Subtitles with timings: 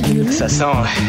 [0.00, 0.32] virgule.
[0.32, 0.64] Ça sent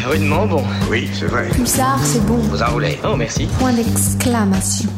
[0.06, 0.64] rudement bon.
[0.90, 1.50] Oui, c'est vrai.
[1.50, 2.38] Pulsar, c'est bon.
[2.38, 3.00] Vous enroulez.
[3.04, 3.48] Oh, merci.
[3.60, 4.90] Point d'exclamation.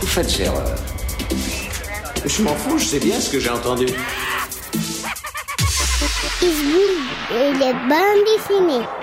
[0.00, 0.76] Vous faites erreur.
[2.26, 3.86] Je m'en fous, je sais bien ce que j'ai entendu.
[7.32, 8.99] Et les bandes dessinées.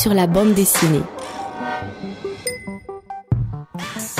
[0.00, 1.02] Sur la bande dessinée.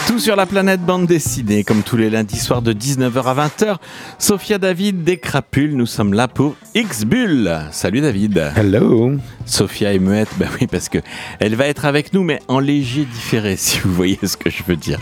[0.06, 3.76] Tout sur la planète bande dessinée, comme tous les lundis soirs de 19h à 20h.
[4.18, 7.50] Sophia David des Crapules, nous sommes là pour X-Bull.
[7.70, 8.52] Salut David.
[8.56, 9.12] Hello.
[9.46, 10.98] Sophia est muette, bah oui, parce que
[11.38, 14.62] elle va être avec nous, mais en léger différé, si vous voyez ce que je
[14.66, 14.98] veux dire.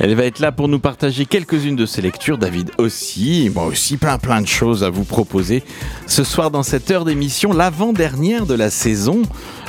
[0.00, 2.36] Elle va être là pour nous partager quelques-unes de ses lectures.
[2.36, 5.62] David aussi, moi aussi, plein plein de choses à vous proposer.
[6.06, 9.22] Ce soir, dans cette heure d'émission, l'avant-dernière de la saison,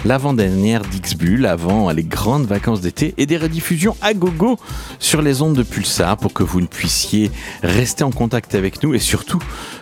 [0.06, 4.58] l'avant-dernière d'X-Bull, avant les grandes vacances d'été, et des rediffusions à gogo
[5.00, 7.32] sur les ondes de Pulsar pour que vous ne puissiez
[7.64, 9.40] rester en contact avec nous et surtout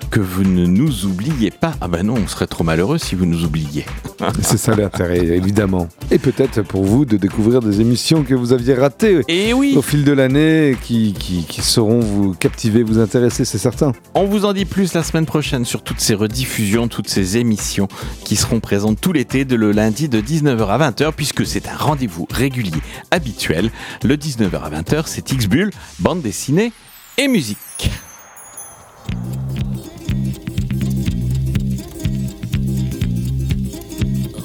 [0.09, 1.74] que vous ne nous oubliez pas.
[1.81, 3.85] Ah ben non, on serait trop malheureux si vous nous oubliez.
[4.41, 5.88] C'est ça l'intérêt, évidemment.
[6.12, 9.81] Et peut-être pour vous de découvrir des émissions que vous aviez ratées Et oui au
[9.81, 13.94] fil de l'année qui, qui, qui sauront vous captiver, vous intéresser, c'est certain.
[14.13, 17.88] On vous en dit plus la semaine prochaine sur toutes ces rediffusions, toutes ces émissions
[18.25, 21.75] qui seront présentes tout l'été de le lundi de 19h à 20h puisque c'est un
[21.75, 22.81] rendez-vous régulier
[23.12, 23.72] habituel.
[24.03, 26.74] Le 19h à 20h, c'est X-Bull, bande dessinée
[27.18, 27.92] et musique.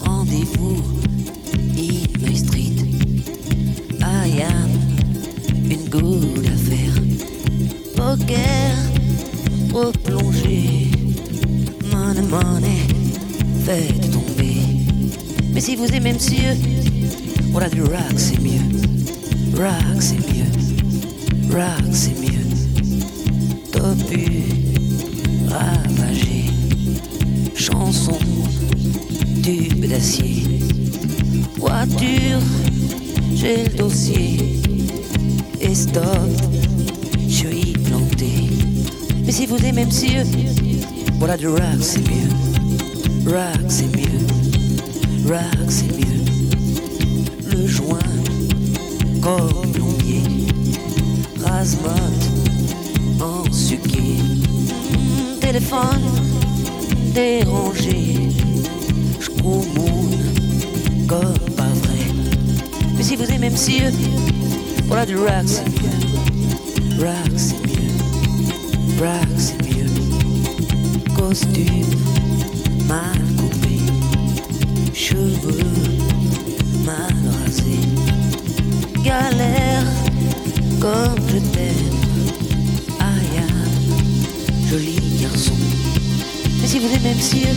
[0.05, 0.83] Rendez-vous,
[2.35, 2.77] Street.
[4.01, 4.75] I une.
[7.97, 8.77] Poker,
[9.73, 10.91] replongé.
[11.93, 12.87] Money, money,
[13.65, 14.24] tomber.
[15.55, 16.57] Mais si vous aimez monsieur,
[17.53, 18.59] voilà du rock, c'est mieux.
[19.57, 20.51] Rock, c'est mieux.
[21.55, 22.45] Rock, c'est mieux.
[23.71, 24.43] Topu,
[25.49, 26.47] ravagé.
[27.55, 28.19] Chanson,
[29.45, 30.43] tube d'acier.
[31.57, 32.41] Voiture,
[33.37, 34.61] j'ai le dossier.
[35.61, 36.05] Et stop,
[37.29, 38.29] je suis planté.
[39.25, 40.25] Mais si vous aimez monsieur,
[41.21, 43.31] voilà du rock, c'est mieux.
[43.31, 44.44] Rock, c'est mieux.
[45.27, 46.23] Rock, c'est mieux.
[47.51, 47.99] Le joint,
[49.23, 50.23] corps plombier.
[51.43, 52.29] Rasmote,
[53.21, 54.21] en suquet.
[55.41, 56.03] Téléphone,
[57.15, 58.29] dérangé.
[59.19, 60.19] J'commoune,
[61.09, 62.05] comme pas vrai.
[62.95, 63.93] Mais si vous aimez monsieur,
[64.89, 67.03] voilà du rock, c'est mieux.
[67.03, 69.01] Rock, c'est mieux.
[69.01, 71.15] Rock, c'est mieux.
[71.15, 71.87] Costume,
[72.87, 73.34] mal.
[74.95, 75.59] Cheveux,
[76.85, 77.13] mal
[77.43, 77.81] rasés.
[79.03, 79.83] Galère,
[80.81, 81.99] comme je t'aime.
[83.01, 83.19] Am,
[84.71, 85.55] joli garçon.
[86.61, 87.49] Mais si vous aimez monsieur,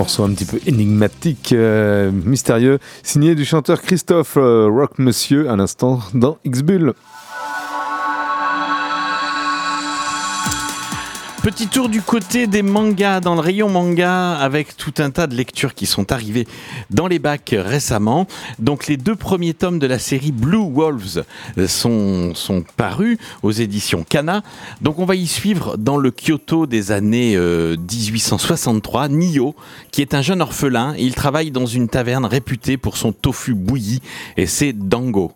[0.09, 5.55] Morceau un petit peu énigmatique, euh, mystérieux, signé du chanteur Christophe euh, Rock Monsieur, à
[5.55, 6.95] l'instant dans X-Bull.
[11.49, 15.33] Petit tour du côté des mangas, dans le rayon manga, avec tout un tas de
[15.33, 16.47] lectures qui sont arrivées
[16.91, 18.27] dans les bacs récemment.
[18.59, 21.23] Donc les deux premiers tomes de la série Blue Wolves
[21.67, 22.33] sont,
[22.77, 24.43] parus aux éditions Kana.
[24.81, 29.55] Donc on va y suivre dans le Kyoto des années euh, 1863, Nio,
[29.89, 30.93] qui est un jeune orphelin.
[30.99, 34.01] Il travaille dans une taverne réputée pour son tofu bouilli,
[34.37, 35.33] et c'est Dango.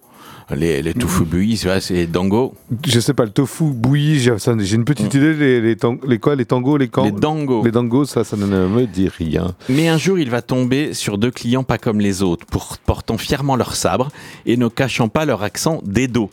[0.56, 2.54] Les, les tofu bouillis, c'est Dango.
[2.86, 6.00] Je sais pas, le tofu bouilli, j'ai ça- j'ai une petite idée, les, les, tang-
[6.08, 7.64] les quoi, les tangos, les camps Les Dango.
[7.64, 9.56] Les dangos, ça, ça ne me dit rien.
[9.70, 13.18] Mais un jour, il va tomber sur deux clients pas comme les autres, pour, portant
[13.18, 14.10] fièrement leur sabre
[14.46, 16.30] et ne cachant pas leur accent d'Edo.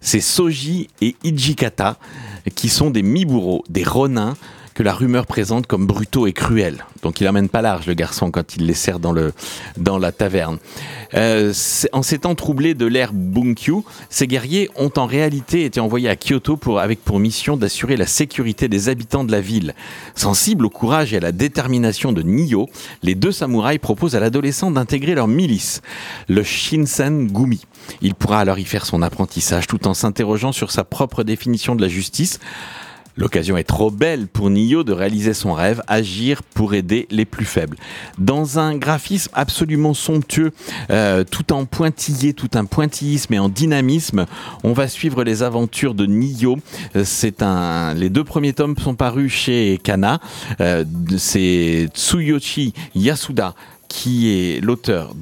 [0.00, 1.96] C'est Soji et Ijikata,
[2.56, 4.34] qui sont des Miburo, des ronins,
[4.74, 6.84] que la rumeur présente comme brutaux et cruels.
[7.02, 9.32] Donc il amène pas large le garçon quand il les sert dans, le,
[9.76, 10.58] dans la taverne.
[11.14, 11.52] Euh,
[11.92, 16.16] en ces temps troublés de l'ère Bunkyu, ces guerriers ont en réalité été envoyés à
[16.16, 19.74] Kyoto pour, avec pour mission d'assurer la sécurité des habitants de la ville.
[20.14, 22.68] Sensibles au courage et à la détermination de Nio,
[23.02, 25.82] les deux samouraïs proposent à l'adolescent d'intégrer leur milice,
[26.28, 27.66] le Shinsen Gumi.
[28.00, 31.82] Il pourra alors y faire son apprentissage tout en s'interrogeant sur sa propre définition de
[31.82, 32.38] la justice.
[33.16, 37.44] L'occasion est trop belle pour Nio de réaliser son rêve, agir pour aider les plus
[37.44, 37.76] faibles.
[38.18, 40.52] Dans un graphisme absolument somptueux,
[40.90, 44.26] euh, tout en pointillé, tout un pointillisme et en dynamisme,
[44.64, 46.58] on va suivre les aventures de Nio.
[46.96, 50.20] Euh, C'est un, les deux premiers tomes sont parus chez Kana.
[50.60, 50.84] Euh,
[51.18, 53.54] C'est Tsuyoshi Yasuda
[53.92, 55.14] qui est l'auteur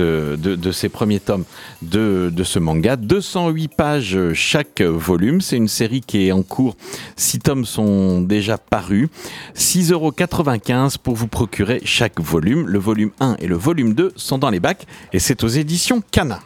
[0.00, 1.44] euh, de, ces premiers tomes
[1.80, 2.96] de, ce manga.
[2.96, 5.40] 208 pages chaque volume.
[5.40, 6.76] C'est une série qui est en cours.
[7.16, 9.08] Six tomes sont déjà parus.
[9.56, 12.66] 6,95€ pour vous procurer chaque volume.
[12.68, 16.02] Le volume 1 et le volume 2 sont dans les bacs et c'est aux éditions
[16.10, 16.40] Kana.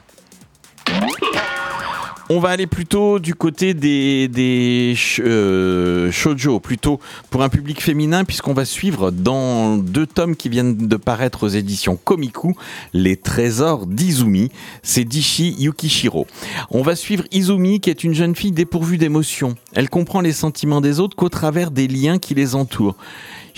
[2.30, 8.52] On va aller plutôt du côté des, euh, shoujo, plutôt pour un public féminin, puisqu'on
[8.52, 12.54] va suivre dans deux tomes qui viennent de paraître aux éditions Komiku,
[12.92, 14.50] Les Trésors d'Izumi.
[14.82, 16.26] C'est Dishi Yukishiro.
[16.70, 19.54] On va suivre Izumi, qui est une jeune fille dépourvue d'émotions.
[19.72, 22.96] Elle comprend les sentiments des autres qu'au travers des liens qui les entourent.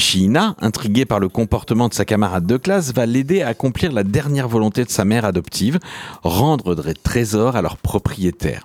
[0.01, 4.03] Shina, intriguée par le comportement de sa camarade de classe, va l'aider à accomplir la
[4.03, 5.79] dernière volonté de sa mère adoptive,
[6.23, 8.65] rendre des trésors à leur propriétaire.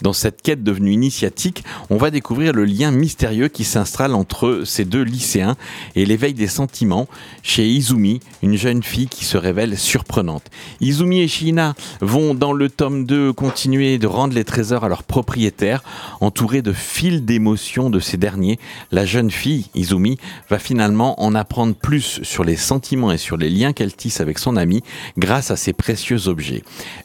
[0.00, 4.84] Dans cette quête devenue initiatique, on va découvrir le lien mystérieux qui s'installe entre ces
[4.84, 5.56] deux lycéens
[5.96, 7.08] et l'éveil des sentiments
[7.42, 10.44] chez Izumi, une jeune fille qui se révèle surprenante.
[10.80, 15.02] Izumi et Shina vont dans le tome 2 continuer de rendre les trésors à leurs
[15.02, 15.82] propriétaires,
[16.20, 18.60] entourés de fils d'émotions de ces derniers.
[18.92, 20.18] La jeune fille, Izumi,
[20.48, 24.38] va finalement en apprendre plus sur les sentiments et sur les liens qu'elle tisse avec
[24.38, 24.82] son ami
[25.16, 26.62] grâce à ces précieux objets.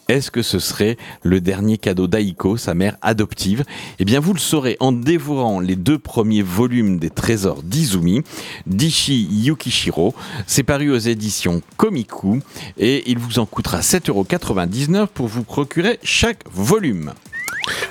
[0.08, 3.64] Est-ce que ce serait le dernier cadeau d'Aiko, sa mère adoptive?
[4.00, 8.22] Eh bien, vous le saurez en dévorant les deux premiers volumes des trésors d'Izumi,
[8.68, 10.14] Dishi Yukishiro.
[10.48, 12.42] C'est paru aux éditions Komiku
[12.78, 17.14] et il vous en coûtera 7,99€ pour vous procurer chaque volume.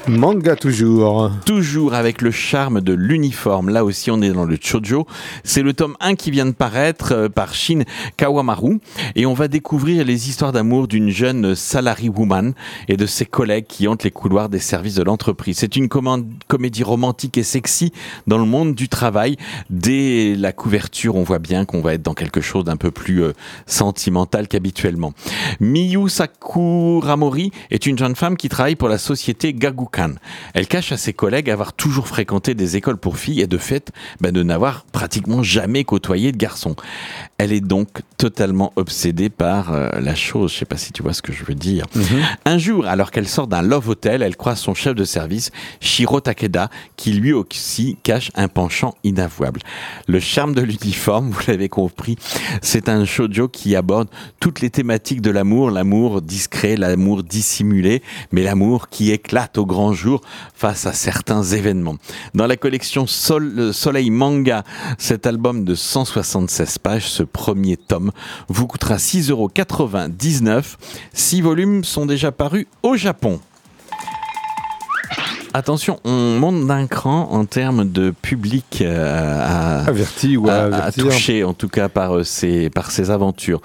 [0.08, 1.30] Manga toujours.
[1.44, 3.68] Toujours avec le charme de l'uniforme.
[3.68, 5.06] Là aussi, on est dans le shoujo.
[5.44, 7.82] C'est le tome 1 qui vient de paraître euh, par Shin
[8.16, 8.80] Kawamaru.
[9.14, 12.54] Et on va découvrir les histoires d'amour d'une jeune salary woman
[12.88, 15.58] et de ses collègues qui hantent les couloirs des services de l'entreprise.
[15.58, 17.92] C'est une comédie romantique et sexy
[18.26, 19.36] dans le monde du travail.
[19.68, 23.22] Dès la couverture, on voit bien qu'on va être dans quelque chose d'un peu plus
[23.22, 23.32] euh,
[23.66, 25.12] sentimental qu'habituellement.
[25.60, 30.12] Miyu Sakuramori est une jeune femme qui travaille pour la société Gagukan.
[30.54, 33.90] Elle cache à ses collègues avoir toujours fréquenté des écoles pour filles et de fait
[34.20, 36.76] bah, de n'avoir pratiquement jamais côtoyé de garçons.
[37.38, 40.52] Elle est donc totalement obsédée par euh, la chose.
[40.52, 41.86] Je sais pas si tu vois ce que je veux dire.
[42.44, 46.20] Un jour, alors qu'elle sort d'un love hotel, elle croise son chef de service, Shiro
[46.20, 49.60] Takeda, qui lui aussi cache un penchant inavouable.
[50.06, 52.16] Le charme de l'uniforme, vous l'avez compris,
[52.62, 58.42] c'est un shoujo qui aborde toutes les thématiques de l'amour, l'amour discret, l'amour dissimulé, mais
[58.42, 60.22] l'amour qui éclate au grand jour
[60.54, 61.94] face à certains événements.
[62.34, 64.64] Dans la collection euh, Soleil Manga,
[64.98, 68.10] cet album de 176 pages, ce premier tome,
[68.48, 70.74] vous coûtera 6,99€.
[71.12, 73.38] Six volumes sont déjà parus au Japon.
[75.52, 80.56] Attention, on monte d'un cran en termes de public euh, à, Averti ou à, à,
[80.56, 81.06] à avertir.
[81.06, 83.60] toucher, en tout cas par euh, ses, par ses aventures.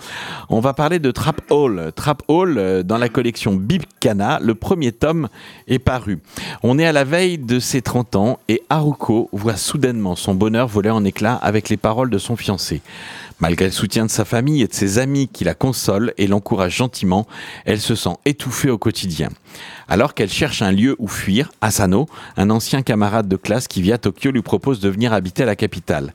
[0.50, 1.92] On va parler de Trap Hall.
[1.96, 5.28] Trap Hall, euh, dans la collection Bib Cana, le premier tome
[5.68, 6.20] est paru.
[6.64, 10.68] On est à la veille de ses 30 ans et Haruko voit soudainement son bonheur
[10.68, 12.82] voler en éclats avec les paroles de son fiancé.
[13.40, 16.78] Malgré le soutien de sa famille et de ses amis qui la consolent et l'encouragent
[16.78, 17.28] gentiment,
[17.66, 19.30] elle se sent étouffée au quotidien.
[19.90, 23.92] Alors qu'elle cherche un lieu où fuir, Asano, un ancien camarade de classe qui vit
[23.92, 26.14] à Tokyo, lui propose de venir habiter à la capitale.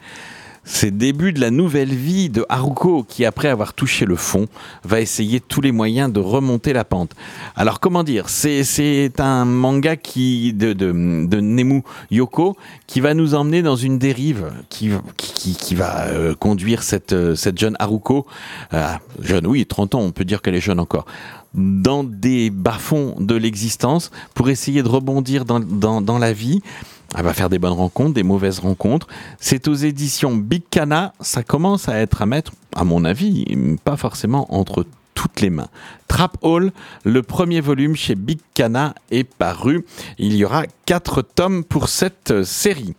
[0.62, 4.46] C'est le début de la nouvelle vie de Haruko qui, après avoir touché le fond,
[4.84, 7.12] va essayer tous les moyens de remonter la pente.
[7.56, 8.28] Alors comment dire?
[8.28, 10.92] C'est un manga qui de, de,
[11.26, 16.02] de Nemu Yoko qui va nous emmener dans une dérive qui, qui, qui- qui va
[16.08, 18.26] euh, conduire cette, euh, cette jeune Haruko,
[18.74, 18.86] euh,
[19.20, 21.06] jeune oui, 30 ans, on peut dire qu'elle est jeune encore,
[21.54, 26.60] dans des bas-fonds de l'existence pour essayer de rebondir dans, dans, dans la vie.
[27.16, 29.08] Elle va faire des bonnes rencontres, des mauvaises rencontres.
[29.40, 31.12] C'est aux éditions Big Cana.
[31.20, 33.44] Ça commence à être à mettre, à mon avis,
[33.84, 35.68] pas forcément entre toutes les mains.
[36.08, 36.72] Trap Hall,
[37.04, 39.84] le premier volume chez Big Cana est paru.
[40.18, 42.94] Il y aura quatre tomes pour cette série.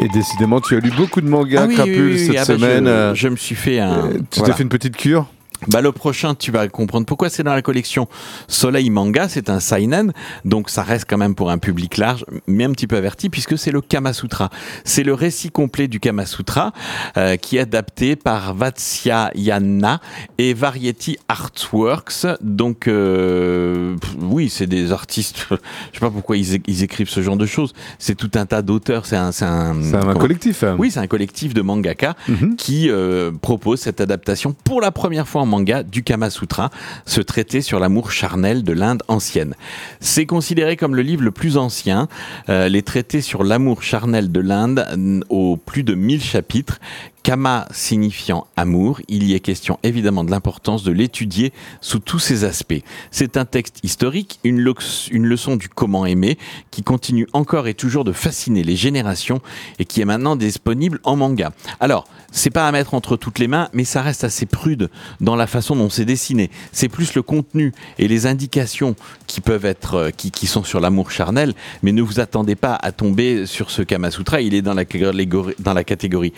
[0.00, 2.40] Et décidément, tu as lu beaucoup de mangas Ah oui, crapules oui, oui, cette ah
[2.40, 2.86] bah, semaine.
[2.86, 4.06] je, je me suis fait un.
[4.06, 4.52] euh, tu voilà.
[4.52, 5.26] t'es fait une petite cure?
[5.66, 8.08] Bah, le prochain, tu vas comprendre pourquoi c'est dans la collection
[8.46, 9.28] Soleil Manga.
[9.28, 10.12] C'est un seinen,
[10.44, 13.58] donc ça reste quand même pour un public large, mais un petit peu averti, puisque
[13.58, 14.50] c'est le Kama Sutra.
[14.84, 16.72] C'est le récit complet du Kama Sutra
[17.16, 20.00] euh, qui est adapté par Vatsyayana
[20.38, 22.26] et Variety Artworks.
[22.40, 25.46] Donc, euh, oui, c'est des artistes.
[25.50, 25.54] Je
[25.94, 27.72] sais pas pourquoi ils, écrivent ce genre de choses.
[27.98, 29.06] C'est tout un tas d'auteurs.
[29.06, 30.62] C'est un, c'est un, C'est un comment- collectif.
[30.62, 30.76] hein.
[30.78, 32.56] oui, c'est un collectif de mangaka Mhm.
[32.56, 36.70] qui euh, propose cette adaptation pour la première fois en manga du Kama Sutra,
[37.06, 39.54] ce traité sur l'amour charnel de l'Inde ancienne.
[40.00, 42.08] C'est considéré comme le livre le plus ancien,
[42.48, 46.78] euh, les traités sur l'amour charnel de l'Inde aux plus de 1000 chapitres.
[47.22, 52.44] Kama signifiant amour, il y est question évidemment de l'importance de l'étudier sous tous ses
[52.44, 52.80] aspects.
[53.10, 56.38] C'est un texte historique, une, leçon du comment aimer,
[56.70, 59.40] qui continue encore et toujours de fasciner les générations
[59.78, 61.52] et qui est maintenant disponible en manga.
[61.80, 65.36] Alors, c'est pas à mettre entre toutes les mains, mais ça reste assez prude dans
[65.36, 66.50] la façon dont c'est dessiné.
[66.72, 68.96] C'est plus le contenu et les indications
[69.26, 72.92] qui peuvent être, euh, qui, sont sur l'amour charnel, mais ne vous attendez pas à
[72.92, 74.40] tomber sur ce Kama Sutra.
[74.40, 76.32] Il est dans la, catégorie- dans la catégorie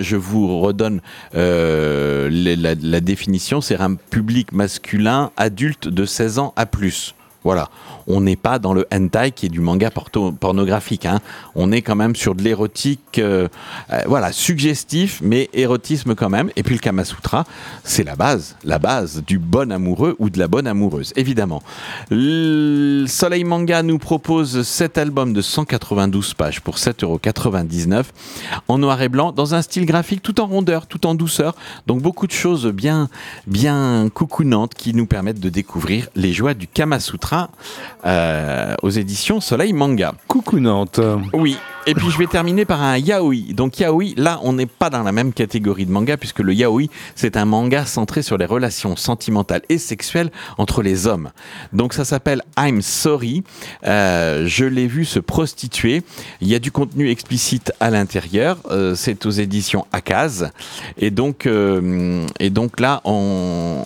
[0.00, 1.00] Je vous redonne
[1.34, 3.60] euh, la définition.
[3.60, 7.14] C'est un public masculin adulte de 16 ans à plus.
[7.44, 7.68] Voilà,
[8.06, 11.06] on n'est pas dans le hentai qui est du manga pornographique.
[11.06, 11.20] hein.
[11.54, 13.48] On est quand même sur de l'érotique, euh,
[13.92, 16.50] euh, voilà, suggestif, mais érotisme quand même.
[16.56, 17.44] Et puis le Kama Sutra,
[17.82, 21.62] c'est la base, la base du bon amoureux ou de la bonne amoureuse, évidemment.
[22.10, 28.04] Le Soleil Manga nous propose cet album de 192 pages pour 7,99€
[28.68, 31.54] en noir et blanc, dans un style graphique tout en rondeur, tout en douceur.
[31.86, 33.08] Donc beaucoup de choses bien,
[33.46, 37.50] bien coucounantes qui nous permettent de découvrir les joies du Kama Sutra
[38.06, 40.14] euh, aux éditions Soleil Manga.
[40.28, 41.00] Coucou Nantes.
[41.32, 41.56] Oui.
[41.86, 43.52] Et puis je vais terminer par un yaoi.
[43.52, 46.84] Donc yaoi, là on n'est pas dans la même catégorie de manga puisque le yaoi
[47.14, 51.30] c'est un manga centré sur les relations sentimentales et sexuelles entre les hommes.
[51.74, 53.42] Donc ça s'appelle I'm Sorry.
[53.86, 56.02] Euh, je l'ai vu se prostituer.
[56.40, 58.58] Il y a du contenu explicite à l'intérieur.
[58.70, 60.50] Euh, c'est aux éditions Akaz.
[60.96, 63.84] Et donc et donc là on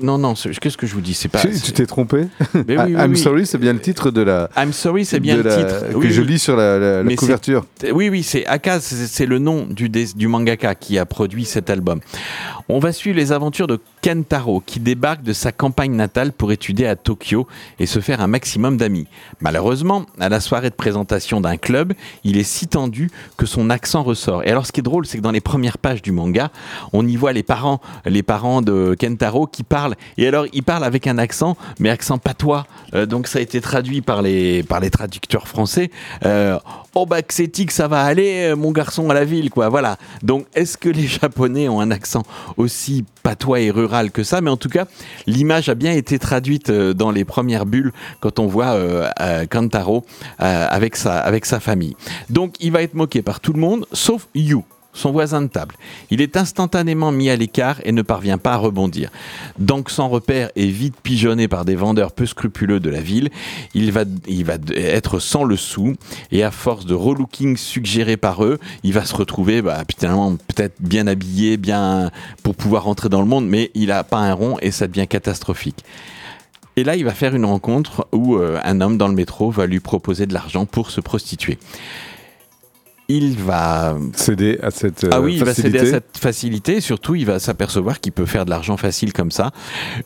[0.00, 2.26] non non qu'est-ce que je vous dis c'est pas Tu tu t'es trompé
[2.66, 3.18] Mais oui, oui, I'm oui.
[3.18, 4.48] sorry, c'est bien le titre de la.
[4.56, 7.64] I'm sorry c'est bien le la- titre que je lis sur la, couverture.
[7.92, 12.00] Oui, oui, c'est Akaz, c'est le nom du mangaka qui a produit cet album.
[12.68, 16.86] On va suivre les aventures de Kentaro, qui débarque de sa campagne natale pour étudier
[16.86, 17.46] à Tokyo
[17.78, 19.06] et se faire un maximum d'amis.
[19.40, 21.92] Malheureusement, à la soirée de présentation d'un club,
[22.24, 24.44] il est si tendu que son accent ressort.
[24.44, 26.50] Et alors, ce qui est drôle, c'est que dans les premières pages du manga,
[26.92, 29.94] on y voit les parents, les parents de Kentaro qui parlent.
[30.16, 32.66] Et alors, ils parlent avec un accent, mais accent patois.
[32.94, 35.90] Euh, donc, ça a été traduit par les, traducteurs français.
[36.24, 36.58] Euh,
[36.94, 39.68] oh bah que c'est ça va aller, euh, mon garçon à la ville, quoi.
[39.68, 39.96] Voilà.
[40.22, 42.22] Donc, est-ce que les Japonais ont un accent
[42.62, 44.86] aussi patois et rural que ça Mais en tout cas,
[45.26, 49.46] l'image a bien été traduite euh, dans les premières bulles quand on voit euh, euh,
[49.46, 50.04] Kantaro
[50.38, 51.96] avec sa avec sa famille.
[52.30, 54.58] Donc, il va être moqué par tout le monde, sauf Yu
[54.92, 55.74] son voisin de table.
[56.10, 59.10] Il est instantanément mis à l'écart et ne parvient pas à rebondir.
[59.58, 63.30] Donc sans repère et vite pigeonné par des vendeurs peu scrupuleux de la ville,
[63.74, 65.94] il va, il va être sans le sou
[66.30, 71.06] et à force de relooking suggéré par eux, il va se retrouver bah, peut-être bien
[71.06, 72.10] habillé, bien
[72.42, 75.06] pour pouvoir rentrer dans le monde, mais il a pas un rond et ça devient
[75.08, 75.84] catastrophique.
[76.76, 79.66] Et là, il va faire une rencontre où euh, un homme dans le métro va
[79.66, 81.58] lui proposer de l'argent pour se prostituer.
[83.08, 85.90] Il va Céder à cette ah oui, il va céder à facilité.
[85.90, 86.80] cette facilité.
[86.80, 89.50] Surtout, il va s'apercevoir qu'il peut faire de l'argent facile comme ça,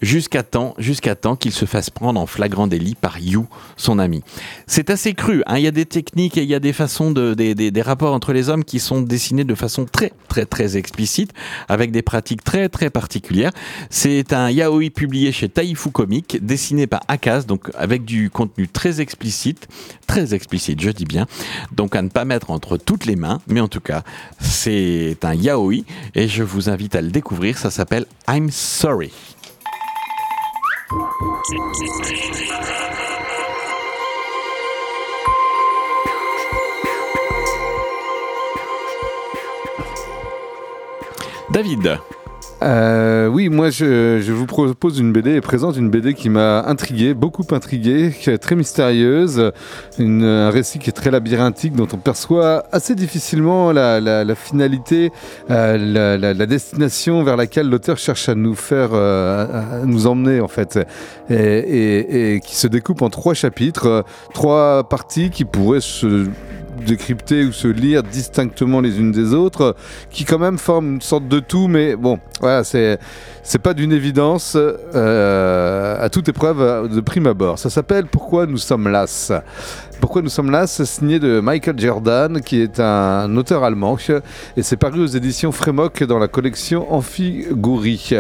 [0.03, 4.23] jusqu'à temps, jusqu'à temps qu'il se fasse prendre en flagrant délit par You, son ami.
[4.67, 5.43] C'est assez cru.
[5.47, 5.59] hein.
[5.59, 7.83] Il y a des techniques et il y a des façons de, des, des- des
[7.83, 11.33] rapports entre les hommes qui sont dessinés de façon très, très, très explicite,
[11.69, 13.53] avec des pratiques très, très particulières.
[13.91, 19.01] C'est un yaoi publié chez Taifu Comics, dessiné par Akaz, donc avec du contenu très
[19.01, 19.69] explicite,
[20.09, 21.27] très explicite, je dis bien.
[21.73, 24.03] Donc à ne pas mettre entre les mains, mais en tout cas,
[24.41, 25.85] c'est un yaoi
[26.15, 27.59] et je vous invite à le découvrir.
[27.59, 29.13] Ça s'appelle I'm Sorry.
[41.51, 41.99] David,
[42.63, 47.13] Euh, oui, moi je, vous propose une BD et présente une BD qui m'a intrigué,
[47.13, 49.53] beaucoup intrigué, qui est très mystérieuse,
[49.99, 55.11] un récit qui est très labyrinthique, dont on perçoit assez difficilement la, finalité,
[55.51, 60.49] euh, la, destination vers laquelle l'auteur cherche à nous faire, euh, à- nous emmener en
[60.49, 60.79] fait,
[61.29, 66.27] et, et- et qui se découpe en trois chapitres, euh, trois parties qui pourraient se
[66.85, 69.77] décrypter ou se lire distinctement les unes des autres,
[70.11, 72.99] qui quand même forment une sorte de tout, mais bon, voilà, c'est
[73.49, 77.61] c'est pas d'une évidence euh, à toute épreuve de prime abord.
[77.61, 79.31] Ça s'appelle Pourquoi nous sommes las.
[80.01, 83.97] Pourquoi nous sommes C'est signé de Michael Jordan, qui est un auteur allemand,
[84.57, 88.11] et c'est paru aux éditions Frémoc dans la collection Amphigouri.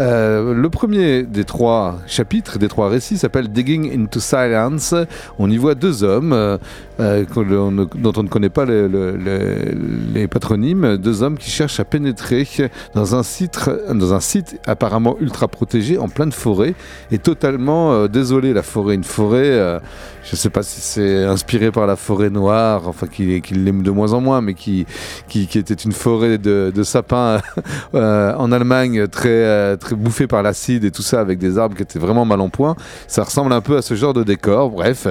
[0.00, 4.94] Euh, le premier des trois chapitres, des trois récits, s'appelle Digging into Silence.
[5.38, 6.56] On y voit deux hommes euh,
[6.98, 9.74] dont on ne connaît pas le- le- le-
[10.14, 12.46] les patronymes, deux hommes qui cherchent à pénétrer
[12.94, 13.58] dans un site,
[13.92, 16.74] dans un site apparemment ultra protégé en pleine forêt
[17.10, 18.52] et totalement euh, désolé.
[18.52, 19.78] La forêt, une forêt, euh,
[20.24, 23.82] je ne sais pas si c'est inspiré par la forêt noire, enfin qui, qui l'aime
[23.82, 24.86] de moins en moins, mais qui,
[25.28, 27.40] qui, était une forêt de, sapins
[27.94, 31.82] euh, en Allemagne très, très bouffée par l'acide et tout ça avec des arbres qui
[31.82, 32.76] étaient vraiment mal en point.
[33.06, 34.70] Ça ressemble un peu à ce genre de décor.
[34.70, 35.06] Bref,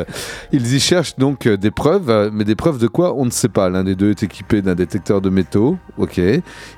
[0.51, 3.69] ils y cherchent donc des preuves, mais des preuves de quoi on ne sait pas.
[3.69, 5.77] L'un des deux est équipé d'un détecteur de métaux.
[5.97, 6.19] Ok.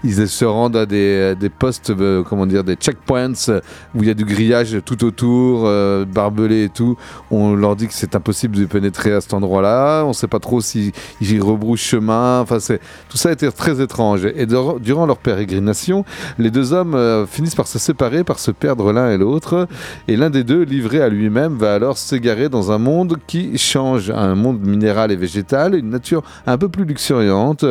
[0.04, 1.93] Ils se rendent à des, des postes,
[2.28, 3.62] comment dire, des checkpoints euh,
[3.96, 6.98] où il y a du grillage tout autour, euh, barbelé et tout.
[7.32, 10.04] On leur dit que c'est impossible de pénétrer à cet endroit-là.
[10.04, 12.42] On ne sait pas trop s'ils si rebroussent chemin.
[12.42, 14.26] Enfin, c'est tout ça été très étrange.
[14.36, 16.06] Et durant leur pérégrination,
[16.38, 19.68] les deux hommes euh, finissent par se séparer, par se perdre l'un et l'autre.
[20.08, 24.12] Et l'un des deux, livré à lui-même, va alors s'égarer dans un monde qui change,
[24.12, 27.66] un monde minéral et végétal, une nature un peu plus luxuriante,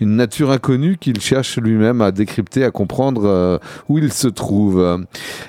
[0.00, 5.04] une nature inconnue qu'il cherche lui-même à décrypter, à comprendre euh, où il se trouve.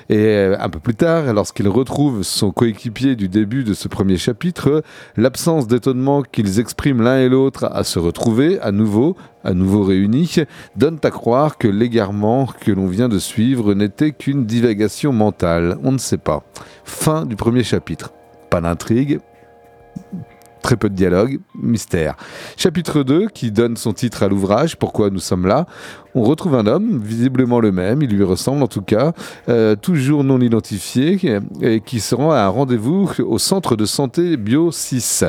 [0.08, 4.16] Et euh, un peu plus tard, lorsqu'il retrouve son coéquipier du début de ce premier
[4.18, 4.82] chapitre,
[5.16, 10.36] l'absence d'étonnement qu'ils expriment l'un et l'autre à se retrouver à nouveau, à nouveau réunis,
[10.76, 15.78] donne à croire que l'égarement que l'on vient de suivre n'était qu'une divagation mentale.
[15.82, 16.42] On ne sait pas.
[16.84, 18.12] Fin du premier chapitre.
[18.50, 19.20] Pas d'intrigue.
[20.66, 22.16] Très peu de dialogue, mystère.
[22.56, 25.66] Chapitre 2, qui donne son titre à l'ouvrage, Pourquoi nous sommes là.
[26.18, 29.12] On retrouve un homme, visiblement le même, il lui ressemble en tout cas,
[29.50, 31.20] euh, toujours non identifié,
[31.60, 35.24] et qui se rend à un rendez-vous au centre de santé Bio 6.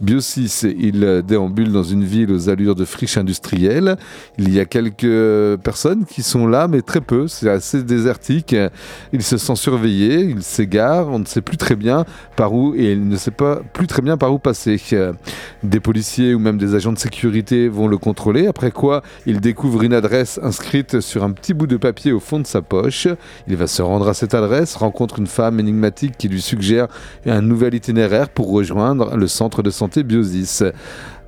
[0.00, 3.98] Bio 6, il déambule dans une ville aux allures de friche industrielle.
[4.38, 8.56] Il y a quelques personnes qui sont là, mais très peu, c'est assez désertique.
[9.12, 12.92] Il se sent surveillé, il s'égare, on ne sait plus très bien par où, et
[12.92, 14.80] il ne sait pas plus très bien par où passer.
[15.62, 19.82] Des policiers ou même des agents de sécurité vont le contrôler, après quoi il découvre
[19.82, 23.08] une adresse inscrite sur un petit bout de papier au fond de sa poche.
[23.48, 26.88] Il va se rendre à cette adresse, rencontre une femme énigmatique qui lui suggère
[27.26, 30.62] un nouvel itinéraire pour rejoindre le centre de santé Biosis.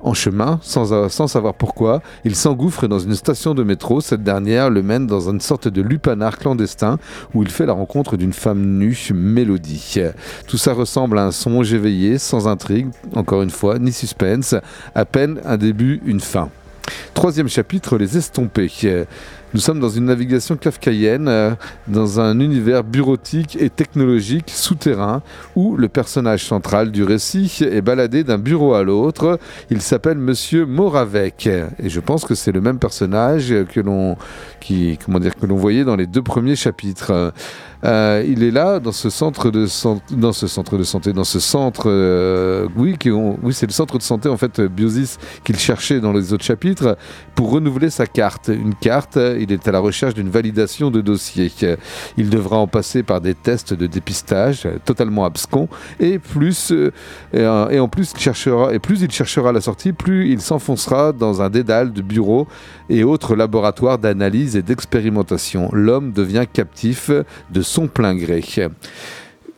[0.03, 4.01] En chemin, sans, sans savoir pourquoi, il s'engouffre dans une station de métro.
[4.01, 6.99] Cette dernière le mène dans une sorte de lupanar clandestin
[7.33, 10.01] où il fait la rencontre d'une femme nue, Mélodie.
[10.45, 14.55] Tout ça ressemble à un songe éveillé, sans intrigue, encore une fois, ni suspense,
[14.93, 16.49] à peine un début, une fin.
[17.13, 18.71] Troisième chapitre, les estompés.
[19.53, 21.51] Nous sommes dans une navigation kafkaïenne, euh,
[21.87, 25.21] dans un univers bureautique et technologique souterrain,
[25.55, 29.39] où le personnage central du récit est baladé d'un bureau à l'autre.
[29.69, 34.17] Il s'appelle Monsieur Moravec, et je pense que c'est le même personnage que l'on,
[35.05, 37.31] comment dire, que l'on voyait dans les deux premiers chapitres.
[37.83, 41.25] Euh, il est là dans ce centre de santé, dans ce centre de santé, dans
[41.25, 45.99] ce centre, euh, oui, oui, c'est le centre de santé en fait Biosis qu'il cherchait
[45.99, 46.97] dans les autres chapitres
[47.35, 48.47] pour renouveler sa carte.
[48.47, 51.51] Une carte, il est à la recherche d'une validation de dossier.
[52.17, 55.67] Il devra en passer par des tests de dépistage totalement abscons
[55.99, 60.29] et plus euh, et en plus il cherchera et plus il cherchera la sortie, plus
[60.29, 62.47] il s'enfoncera dans un dédale de bureaux
[62.89, 65.69] et autres laboratoires d'analyse et d'expérimentation.
[65.73, 67.11] L'homme devient captif
[67.51, 68.43] de son plein gré.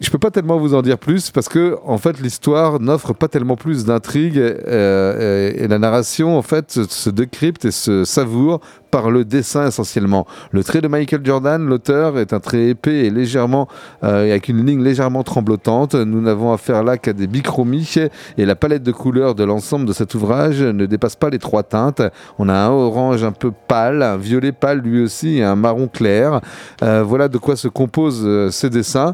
[0.06, 3.28] Je peux pas tellement vous en dire plus parce que en fait l'histoire n'offre pas
[3.28, 8.62] tellement plus d'intrigue euh, et, et la narration en fait se, décrypte et se savoure
[8.96, 10.26] par le dessin essentiellement.
[10.52, 13.68] Le trait de Michael Jordan, l'auteur, est un trait épais et légèrement
[14.06, 15.96] euh, avec une ligne légèrement tremblotante.
[15.96, 17.96] Nous n'avons affaire là qu'à des bichromies
[18.38, 21.64] et la palette de couleurs de l'ensemble de cet ouvrage ne dépasse pas les trois
[21.64, 22.04] teintes.
[22.40, 25.88] On a un orange un peu pâle, un violet pâle lui aussi et un marron
[25.88, 26.40] clair.
[26.82, 29.14] Euh, voilà de quoi se composent euh, ces dessins.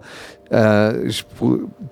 [0.54, 1.24] Euh, je,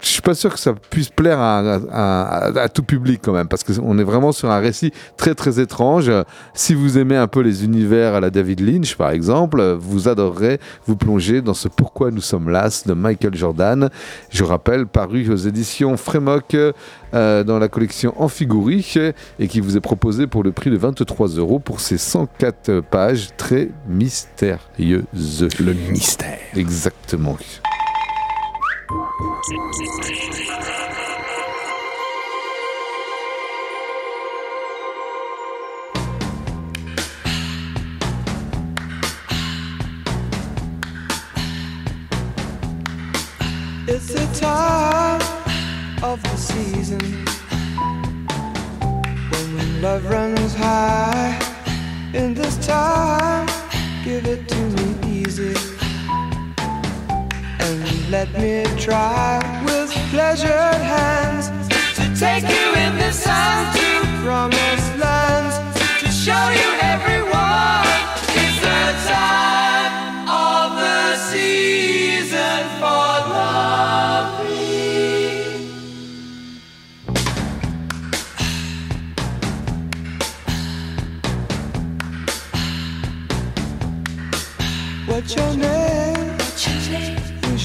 [0.01, 3.31] je suis pas sûr que ça puisse plaire à, à- à- à tout public quand
[3.31, 6.11] même, parce qu'on est vraiment sur un récit très très étrange.
[6.53, 10.59] Si vous aimez un peu les univers à la David Lynch, par exemple, vous adorerez
[10.85, 13.89] vous plonger dans ce Pourquoi nous sommes là de Michael Jordan.
[14.29, 16.55] Je rappelle, paru aux éditions Frémoc
[17.13, 18.93] euh, dans la collection Amphigourie
[19.39, 23.29] et qui vous est proposé pour le prix de 23 euros pour ces 104 pages
[23.37, 25.47] très mystérieuses.
[25.59, 26.37] Le mystère.
[26.55, 27.37] Exactement.
[28.91, 28.97] It's
[44.07, 45.21] the time
[46.03, 46.99] of the season
[49.29, 51.39] when love runs high.
[52.15, 53.47] In this time,
[54.03, 55.78] give it to me easy
[57.69, 61.49] and let me try with pleasured hands
[61.95, 64.78] to take you in this time to promised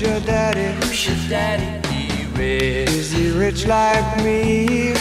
[0.04, 0.86] your daddy?
[0.86, 1.88] Who's your daddy?
[1.88, 2.88] He rich.
[2.90, 4.94] Is he rich like me?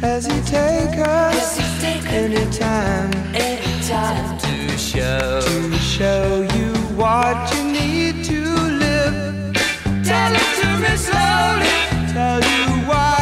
[0.00, 1.58] Has he take us
[2.06, 3.12] anytime?
[3.34, 8.40] Anytime to show to show you what you need to
[8.84, 9.54] live.
[10.10, 11.78] Tell it to me slowly.
[12.12, 13.15] Tell you why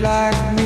[0.00, 0.65] like me?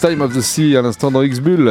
[0.00, 1.68] Time of the Sea à l'instant dans X-Bull.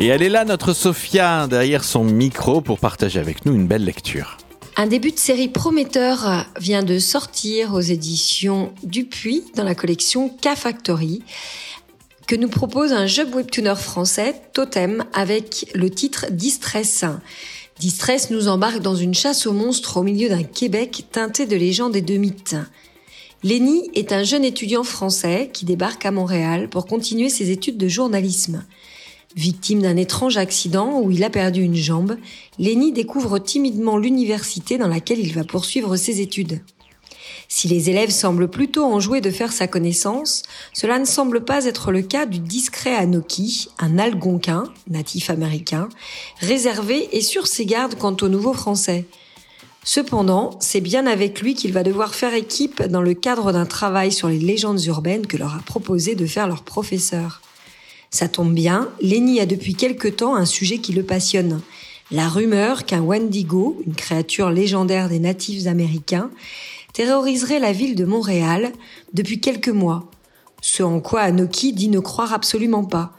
[0.00, 3.84] Et elle est là, notre Sophia, derrière son micro pour partager avec nous une belle
[3.84, 4.36] lecture.
[4.76, 11.22] Un début de série prometteur vient de sortir aux éditions Dupuis dans la collection K-Factory
[12.26, 17.04] que nous propose un jeune webtooner français, Totem, avec le titre Distress.
[17.78, 21.94] Distress nous embarque dans une chasse aux monstres au milieu d'un Québec teinté de légendes
[21.94, 22.56] et de mythes.
[23.44, 27.86] Lenny est un jeune étudiant français qui débarque à Montréal pour continuer ses études de
[27.86, 28.64] journalisme.
[29.36, 32.16] Victime d'un étrange accident où il a perdu une jambe,
[32.58, 36.62] Lenny découvre timidement l'université dans laquelle il va poursuivre ses études.
[37.46, 41.92] Si les élèves semblent plutôt enjouer de faire sa connaissance, cela ne semble pas être
[41.92, 45.88] le cas du discret Anoki, un algonquin, natif américain,
[46.40, 49.06] réservé et sur ses gardes quant au nouveau français.
[49.90, 54.12] Cependant, c'est bien avec lui qu'il va devoir faire équipe dans le cadre d'un travail
[54.12, 57.40] sur les légendes urbaines que leur a proposé de faire leur professeur.
[58.10, 61.62] Ça tombe bien, Lenny a depuis quelque temps un sujet qui le passionne.
[62.10, 66.30] La rumeur qu'un Wendigo, une créature légendaire des natifs américains,
[66.92, 68.74] terroriserait la ville de Montréal
[69.14, 70.10] depuis quelques mois.
[70.60, 73.14] Ce en quoi Anoki dit ne croire absolument pas.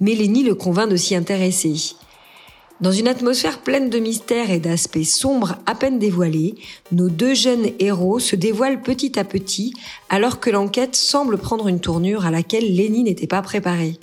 [0.00, 1.96] Mais Lenny le convainc de s'y intéresser.
[2.80, 6.56] Dans une atmosphère pleine de mystères et d'aspects sombres à peine dévoilés,
[6.90, 9.72] nos deux jeunes héros se dévoilent petit à petit
[10.08, 13.98] alors que l'enquête semble prendre une tournure à laquelle Lenny n'était pas préparé.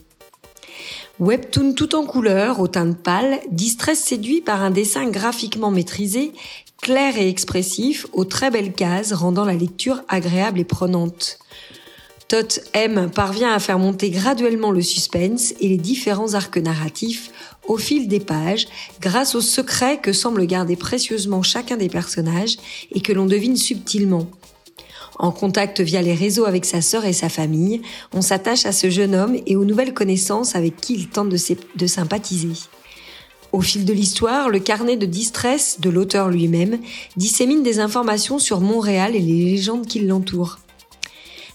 [1.19, 6.31] Webtoon tout en couleur, au teint pâle, distresse séduit par un dessin graphiquement maîtrisé,
[6.81, 11.37] clair et expressif, aux très belles cases, rendant la lecture agréable et prenante.
[12.31, 17.29] Tot M parvient à faire monter graduellement le suspense et les différents arcs narratifs
[17.67, 18.67] au fil des pages,
[18.99, 22.57] grâce aux secrets que semble garder précieusement chacun des personnages
[22.91, 24.27] et que l'on devine subtilement.
[25.19, 28.89] En contact via les réseaux avec sa sœur et sa famille, on s'attache à ce
[28.89, 32.53] jeune homme et aux nouvelles connaissances avec qui il tente de, sympathiser.
[33.51, 36.79] Au fil de l'histoire, le carnet de distress de l'auteur lui-même
[37.17, 40.57] dissémine des informations sur Montréal et les légendes qui l'entourent.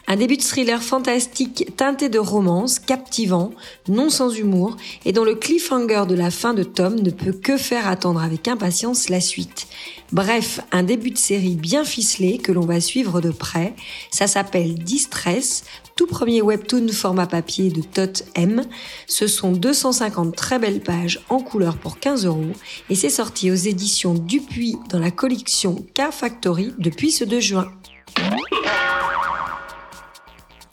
[0.09, 3.53] Un début de thriller fantastique teinté de romance, captivant,
[3.89, 7.57] non sans humour, et dont le cliffhanger de la fin de tome ne peut que
[7.57, 9.67] faire attendre avec impatience la suite.
[10.13, 13.75] Bref, un début de série bien ficelé que l'on va suivre de près.
[14.13, 15.65] Ça s'appelle Distress,
[15.97, 18.63] tout premier webtoon format papier de Tot M.
[19.09, 22.53] Ce sont 250 très belles pages en couleur pour 15 euros
[22.91, 27.73] et c'est sorti aux éditions Dupuis dans la collection K Factory depuis ce 2 juin.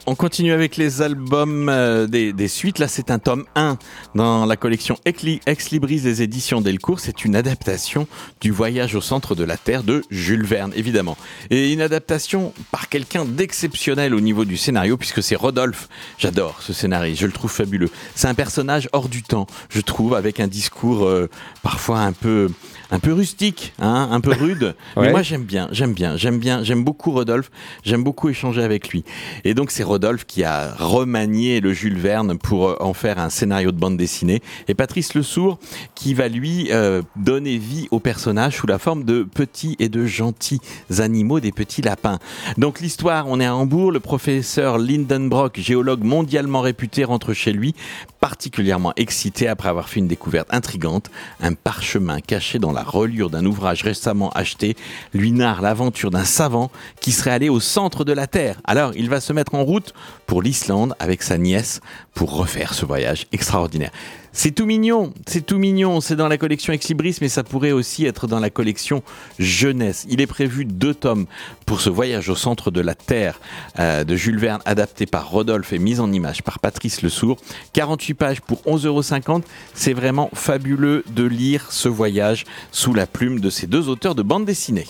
[0.06, 2.80] On continue avec les albums euh, des, suites.
[2.80, 3.78] Là, c'est un tome 1
[4.16, 7.00] dans la collection Ex Libris des éditions Delcourt.
[7.00, 8.06] C'est une adaptation
[8.42, 11.16] du Voyage au centre de la Terre de Jules Verne, évidemment.
[11.52, 15.88] Et une adaptation par quelqu'un d'exceptionnel au niveau du scénario, puisque c'est Rodolphe.
[16.18, 17.89] J'adore ce scénario, je le trouve fabuleux.
[18.13, 21.30] C'est un personnage hors du temps, je trouve, avec un discours euh,
[21.62, 22.50] parfois un peu
[22.91, 24.76] un peu rustique, hein, un peu rude.
[24.96, 25.06] ouais.
[25.06, 27.52] Mais moi j'aime bien, j'aime bien, j'aime bien, j'aime beaucoup Rodolphe,
[27.84, 29.04] j'aime beaucoup échanger avec lui.
[29.43, 33.30] Et donc c'est Rodolphe qui a remanié le Jules Verne pour euh, en faire un
[33.30, 34.41] scénario de bande dessinée.
[34.67, 35.60] Et Patrice Le Sourd
[35.96, 40.06] qui va lui euh, donner vie au personnage sous la forme de petits et de
[40.06, 40.60] gentils
[41.00, 42.19] animaux, des petits lapins.
[42.58, 47.74] Donc l'histoire, on est à Hambourg, le professeur Lindenbrock, géologue mondialement réputé, rentre chez lui,
[48.19, 51.10] particulièrement excité après avoir fait une découverte intrigante,
[51.41, 54.76] un parchemin caché dans la reliure d'un ouvrage récemment acheté
[55.14, 58.60] lui narre l'aventure d'un savant qui serait allé au centre de la Terre.
[58.64, 59.94] Alors il va se mettre en route
[60.26, 61.82] pour l'Islande avec sa nièce
[62.14, 63.92] pour refaire ce voyage extraordinaire.
[64.36, 67.72] C'est tout mignon, c'est tout mignon, c'est dans la collection Ex Libris, mais ça pourrait
[67.72, 69.04] aussi être dans la collection
[69.38, 70.08] jeunesse.
[70.10, 71.28] Il est prévu deux tomes
[71.67, 73.39] pour ce voyage au centre de la Terre
[73.78, 77.38] euh, de Jules Verne, adapté par Rodolphe et mis en image par Patrice Le Sourd.
[77.74, 79.43] 48 pages pour 11,50€.
[79.76, 84.24] C'est vraiment fabuleux de lire ce voyage sous la plume de ces deux auteurs de
[84.24, 84.88] bande dessinée.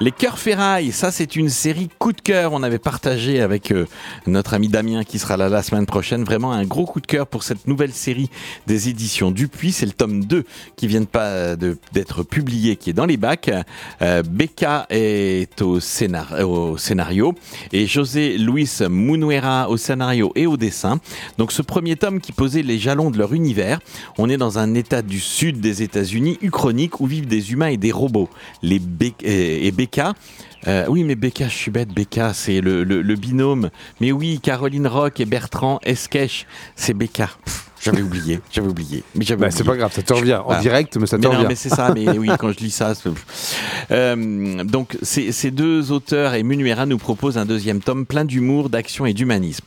[0.00, 2.52] Les Cœurs Ferrailles, ça c'est une série coup de cœur.
[2.52, 3.84] On avait partagé avec euh,
[4.28, 6.22] notre ami Damien qui sera là la semaine prochaine.
[6.22, 8.30] Vraiment un gros coup de cœur pour cette nouvelle série
[8.68, 9.72] des éditions Dupuis.
[9.72, 10.44] C'est le tome 2
[10.76, 13.50] qui vient pas d'être publié, qui est dans les bacs.
[14.00, 17.34] Euh, Becca est au, scénar au scénario
[17.72, 21.00] et José Luis Munuera au scénario et au dessin.
[21.38, 23.80] Donc ce premier tome qui posait les jalons de leur univers.
[24.16, 27.76] On est dans un état du sud des États-Unis, uchronique, où vivent des humains et
[27.76, 28.28] des robots.
[28.62, 28.78] Les
[30.66, 31.88] Euh, oui, mais Becca, je suis bête.
[31.90, 33.70] Becca, c'est le, binôme.
[34.00, 36.46] Mais oui, Caroline Rock et Bertrand Esquèche,
[36.76, 37.30] c'est Becca.
[37.80, 39.04] J'avais oublié, j'avais oublié.
[39.14, 40.60] Mais j'avais Bah, c'est pas grave, ça te revient en Voilà.
[40.60, 41.46] direct, mais ça te Mais non, revient.
[41.48, 42.92] mais c'est ça, mais oui, quand je lis ça.
[43.90, 48.68] Euh, donc, ces, ces deux auteurs et Munuera nous proposent un deuxième tome plein d'humour,
[48.68, 49.64] d'action et d'humanisme.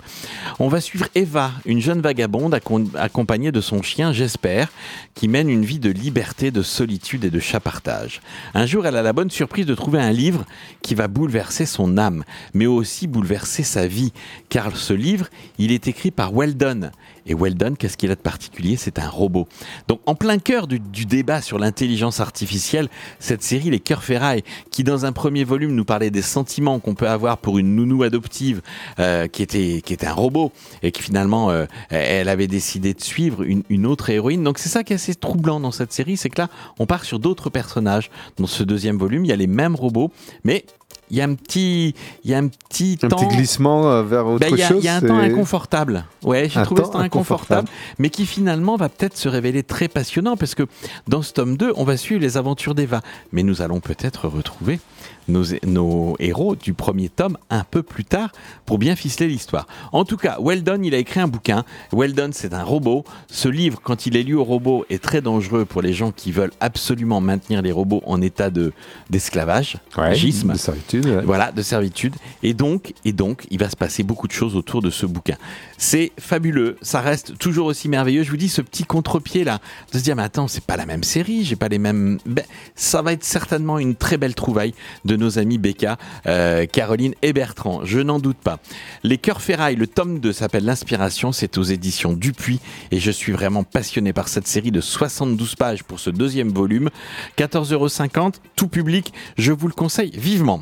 [0.59, 4.69] On va suivre Eva, une jeune vagabonde accom- accompagnée de son chien, j'espère,
[5.15, 8.21] qui mène une vie de liberté, de solitude et de chapartage.
[8.53, 10.45] Un jour, elle a la bonne surprise de trouver un livre
[10.81, 14.11] qui va bouleverser son âme, mais aussi bouleverser sa vie,
[14.49, 16.91] car ce livre, il est écrit par Weldon.
[17.25, 18.75] Et Weldon, qu'est-ce qu'il a de particulier?
[18.77, 19.47] C'est un robot.
[19.87, 24.43] Donc, en plein cœur du, du débat sur l'intelligence artificielle, cette série Les Cœurs Ferrailles,
[24.71, 28.03] qui dans un premier volume nous parlait des sentiments qu'on peut avoir pour une nounou
[28.03, 28.61] adoptive
[28.99, 30.51] euh, qui, était, qui était un robot
[30.83, 34.43] et qui finalement, euh, elle avait décidé de suivre une, une autre héroïne.
[34.43, 37.05] Donc, c'est ça qui est assez troublant dans cette série, c'est que là, on part
[37.05, 38.09] sur d'autres personnages.
[38.37, 40.11] Dans ce deuxième volume, il y a les mêmes robots,
[40.43, 40.65] mais
[41.11, 41.93] il y a un petit,
[42.23, 43.17] il y a un petit Un temps.
[43.17, 44.77] petit glissement euh, vers autre Ben, Il y, a- chose.
[44.81, 46.05] il y a un temps inconfortable.
[46.23, 47.69] Ouais, j'ai trouvé ce temps inconfortable, inconfortable.
[47.99, 50.63] mais qui finalement va peut-être se révéler très passionnant parce que
[51.07, 53.01] dans ce tome 2, on va suivre les aventures d'Eva.
[53.31, 54.79] Mais nous allons peut-être retrouver
[55.27, 58.31] nos, nos héros du premier tome un peu plus tard
[58.65, 59.67] pour bien ficeler l'histoire.
[59.91, 61.63] En tout cas, Weldon, il a écrit un bouquin.
[61.93, 63.03] Weldon, c'est un robot.
[63.29, 66.31] Ce livre, quand il est lu au robot, est très dangereux pour les gens qui
[66.31, 68.73] veulent absolument maintenir les robots en état de
[69.09, 71.05] d'esclavage, Ouais, de servitude.
[71.05, 71.21] ouais.
[71.23, 72.15] Voilà, de servitude.
[72.43, 75.35] Et donc, et donc, il va se passer beaucoup de choses autour de ce bouquin.
[75.77, 76.77] C'est fabuleux.
[76.81, 78.23] Ça reste toujours aussi merveilleux.
[78.23, 79.59] Je vous dis, ce petit contre-pied là,
[79.93, 82.19] de se dire, mais attends, c'est pas la même série, j'ai pas les mêmes.
[82.25, 84.73] Ben, ça va être certainement une très belle trouvaille
[85.05, 87.81] de nos amis Becca, euh, Caroline et Bertrand.
[87.85, 88.59] Je n'en doute pas.
[89.03, 91.31] Les Cœurs Ferrailles, le tome 2 s'appelle L'Inspiration.
[91.31, 92.59] C'est aux éditions Dupuis.
[92.91, 96.89] Et je suis vraiment passionné par cette série de 72 pages pour ce deuxième volume.
[97.37, 99.13] 14,50€, tout public.
[99.37, 100.61] Je vous le conseille vivement.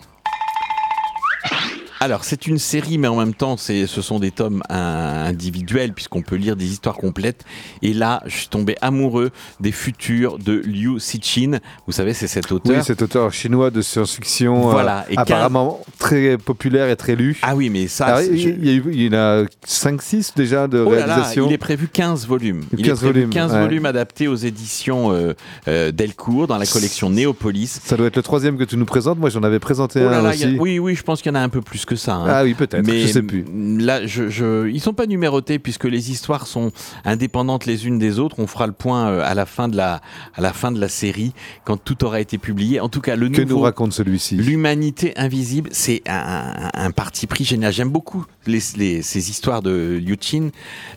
[2.01, 6.35] Alors, c'est une série, mais en même temps, ce sont des tomes individuels, puisqu'on peut
[6.37, 7.43] lire des histoires complètes.
[7.81, 11.59] Et là, je suis tombé amoureux des futurs de Liu Cixin.
[11.87, 12.77] Vous savez, c'est cet auteur.
[12.77, 17.37] Oui, cet auteur chinois de science-fiction, euh, Voilà, et apparemment très populaire et très lu.
[17.41, 19.43] Ah oui, mais ça, Alors, il, je- il y a eu, il y en a
[19.67, 21.47] 5-6 déjà de Oh là là, réalisation.
[21.47, 22.63] il est prévu 15 volumes.
[22.77, 23.59] Il 15 est prévu volumes, 15 ouais.
[23.61, 25.33] volumes adaptés aux éditions euh,
[25.67, 27.79] euh, Delcourt dans la collection Néopolis.
[27.83, 29.19] Ça doit être le troisième que tu nous présentes.
[29.19, 30.55] Moi, j'en avais présenté Oh là un a- aussi.
[30.59, 32.15] oui, oui, je pense qu'il y en a un peu plus que ça.
[32.15, 32.25] hein.
[32.27, 33.43] Ah oui, peut-être, Mais je sais plus.
[33.53, 36.71] Là, je, je, ils sont pas numérotés puisque les histoires sont
[37.03, 38.35] indépendantes les unes des autres.
[38.39, 40.01] On fera le point euh, à la fin de la,
[40.35, 41.33] à la fin de la série
[41.65, 42.79] quand tout aura été publié.
[42.79, 43.55] En tout cas, le Que nouveau.
[43.55, 44.35] nous raconte celui-ci?
[44.35, 47.73] L'humanité invisible, c'est un, un- un parti pris génial.
[47.73, 50.49] J'aime beaucoup les, les- ces histoires de Liu Chin,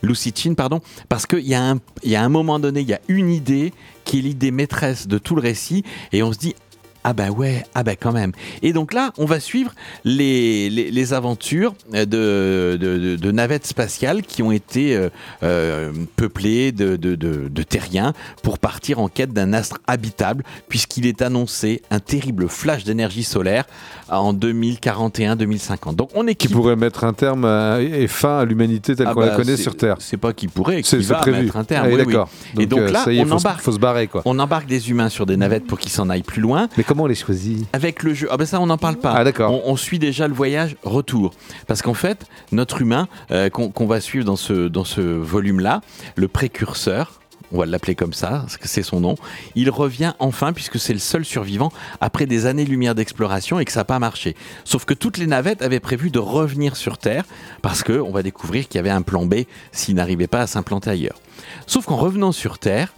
[0.03, 0.79] Lu Cixin, pardon,
[1.09, 3.29] parce qu'il y, a un- il y a un moment donné, il y a une
[3.29, 3.73] idée
[4.05, 6.55] qui est l'idée maîtresse de tout le récit, et on se dit.
[7.03, 8.31] Ah bah ouais, ah bah quand même.
[8.61, 9.71] Et donc là, on va suivre
[10.05, 15.09] les, les, les aventures de, de, de- navettes spatiales qui ont été euh,
[15.43, 18.13] euh, peuplées de, de, terriens
[18.43, 23.65] pour partir en quête d'un astre habitable, puisqu'il est annoncé un terrible flash d'énergie solaire
[24.09, 25.95] en 2041-2050.
[25.95, 29.13] Donc on est qui pourrait mettre un terme à- et fin à l'humanité telle Ah
[29.13, 29.95] qu'on bah, la connaît c'est- sur Terre.
[29.99, 31.41] C'est pas qui pourrait, C'est qui va prévu.
[31.43, 31.87] mettre un terme.
[31.91, 32.61] Ah oui, oui.
[32.63, 33.61] Et donc euh, là, est, on faut, se- embarque.
[33.61, 34.21] faut se barrer quoi.
[34.25, 36.67] On embarque des humains sur des navettes pour qu'ils s'en aillent plus loin.
[36.77, 39.13] Mais comment on les choisit Avec le jeu, ah ben ça on n'en parle pas.
[39.15, 39.51] Ah, d'accord.
[39.51, 41.33] On, on suit déjà le voyage retour,
[41.65, 45.81] parce qu'en fait notre humain euh, qu'on va suivre dans ce dans ce volume là,
[46.15, 47.19] le précurseur.
[47.51, 49.15] On va l'appeler comme ça, parce que c'est son nom.
[49.53, 53.81] Il revient enfin, puisque c'est le seul survivant, après des années-lumière d'exploration et que ça
[53.81, 54.35] n'a pas marché.
[54.63, 57.25] Sauf que toutes les navettes avaient prévu de revenir sur Terre,
[57.61, 60.89] parce qu'on va découvrir qu'il y avait un plan B s'ils n'arrivaient pas à s'implanter
[60.89, 61.19] ailleurs.
[61.67, 62.91] Sauf qu'en revenant sur Terre,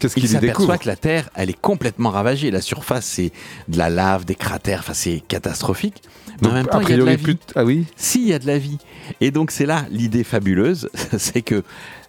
[0.00, 2.50] Qu'est-ce il qu'il s'aperçoit que la Terre, elle est complètement ravagée.
[2.50, 3.30] La surface, c'est
[3.68, 6.02] de la lave, des cratères, enfin, c'est catastrophique.
[6.28, 7.22] Mais Donc, en même temps, il y a de la vie.
[7.22, 8.78] plus Ah oui Si, il y a de la vie.
[9.20, 11.62] Et donc, c'est là l'idée fabuleuse, c'est que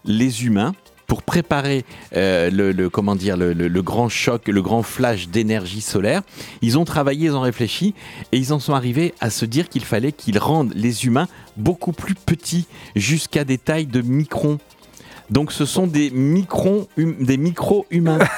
[0.05, 0.73] les humains,
[1.07, 1.83] pour préparer
[2.15, 6.21] euh, le, le- comment dire le, le- le grand choc, le grand flash d'énergie solaire,
[6.61, 7.93] ils ont travaillé, ils ont réfléchi
[8.31, 11.27] et ils en sont arrivés à se dire qu'il fallait qu'ils rendent les humains
[11.57, 14.57] beaucoup plus petits, jusqu'à des tailles de microns.
[15.31, 18.19] Donc ce sont des microns, hum- des micro-humains.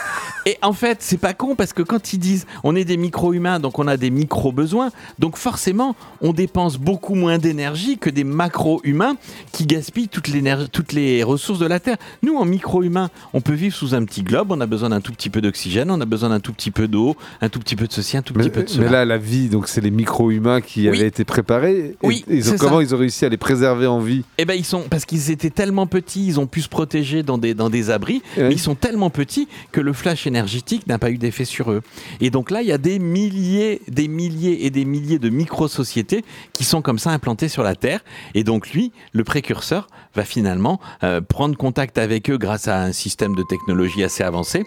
[0.46, 3.62] Et en fait, c'est pas con parce que quand ils disent on est des micro-humains,
[3.62, 9.16] donc on a des micro-besoins, donc forcément, on dépense beaucoup moins d'énergie que des macro-humains
[9.54, 10.28] qui gaspillent toute
[10.74, 11.96] toutes les ressources de la Terre.
[12.24, 15.14] Nous, en micro-humains, on peut vivre sous un petit globe, on a besoin d'un tout
[15.14, 17.88] petit peu d'oxygène, on a besoin d'un tout petit peu d'eau, un tout petit peu
[17.88, 18.90] de ceci, un tout mais, petit peu de mais cela.
[18.92, 20.98] là, la vie, donc c'est les micro-humains qui Oui.
[20.98, 21.78] avaient été préparés.
[21.80, 22.84] Et- Oui, et ils ont- comment ça.
[22.84, 24.26] ils ont réussi à les préserver en vie?
[24.38, 26.83] Eh ben ils sont parce qu'ils étaient tellement petits, ils ont pu se protéger
[27.24, 31.00] dans des dans des abris, mais ils sont tellement petits que le flash énergétique n'a
[31.00, 31.82] pas eu d'effet sur eux.
[32.22, 36.24] Et donc là, il y a des milliers, des milliers et des milliers de micro-sociétés
[36.54, 38.04] qui sont comme ça implantées sur la Terre.
[38.36, 42.92] Et donc lui, le précurseur, va finalement euh, prendre contact avec eux grâce à un
[42.92, 44.66] système de technologie assez avancé.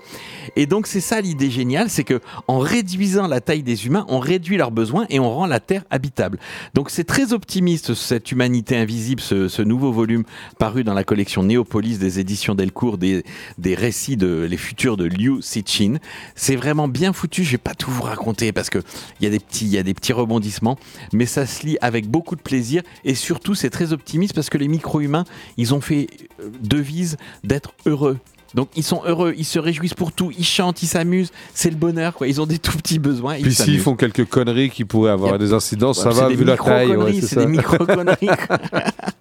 [0.57, 4.19] Et donc c'est ça l'idée géniale, c'est que en réduisant la taille des humains, on
[4.19, 6.39] réduit leurs besoins et on rend la Terre habitable.
[6.75, 10.25] Donc c'est très optimiste cette humanité invisible, ce, ce nouveau volume
[10.59, 13.25] paru dans la collection Néopolis des éditions Delcourt, des,
[13.59, 15.97] des récits de les futurs de Liu Cixin.
[16.35, 17.45] C'est vraiment bien foutu.
[17.45, 18.79] Je vais pas tout vous raconter parce que
[19.21, 20.79] il y a des petits, il y a des petits rebondissements,
[21.13, 24.59] mais ça se lit avec beaucoup de plaisir et surtout c'est très optimiste parce que
[24.59, 25.25] les micro-humains
[25.57, 26.09] ils ont fait
[26.41, 28.19] euh, devise d'être heureux.
[28.55, 31.77] Donc ils sont heureux, ils se réjouissent pour tout, ils chantent, ils s'amusent, c'est le
[31.77, 32.29] bonheur quoi.
[32.29, 33.37] Ils ont des tout petits besoins.
[33.37, 36.57] ils Puis s'ils font quelques conneries qui pourraient avoir des incidences, ça va vu la
[36.57, 36.97] taille.
[36.97, 38.29] ouais, c'est des micro-conneries.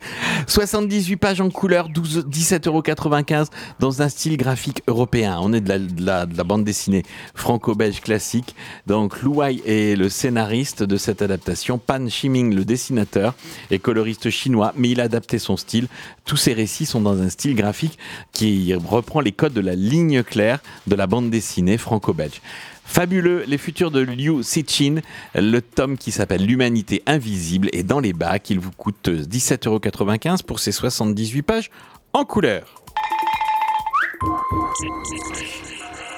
[0.47, 3.47] 78 pages en couleur, 12 17,95€
[3.79, 5.37] dans un style graphique européen.
[5.41, 7.03] On est de la, de la, de la bande dessinée
[7.33, 8.55] franco-belge classique.
[8.87, 13.35] Donc Louai est le scénariste de cette adaptation, Pan Shiming le dessinateur
[13.71, 15.87] et coloriste chinois, mais il a adapté son style.
[16.25, 17.97] Tous ces récits sont dans un style graphique
[18.31, 22.41] qui reprend les codes de la ligne claire de la bande dessinée franco-belge.
[22.85, 25.01] Fabuleux, les futurs de Liu Cixin,
[25.33, 28.49] le tome qui s'appelle L'humanité invisible est dans les bacs.
[28.49, 31.71] Il vous coûte 17,95€ pour ses 78 pages
[32.13, 32.83] en couleur.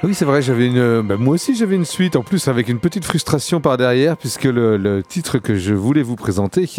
[0.04, 1.02] Oui, c'est vrai, j'avais une.
[1.02, 4.43] bah, moi aussi, j'avais une suite, en plus avec une petite frustration par derrière, puisque
[4.43, 6.70] le, le titre que je voulais vous présenter,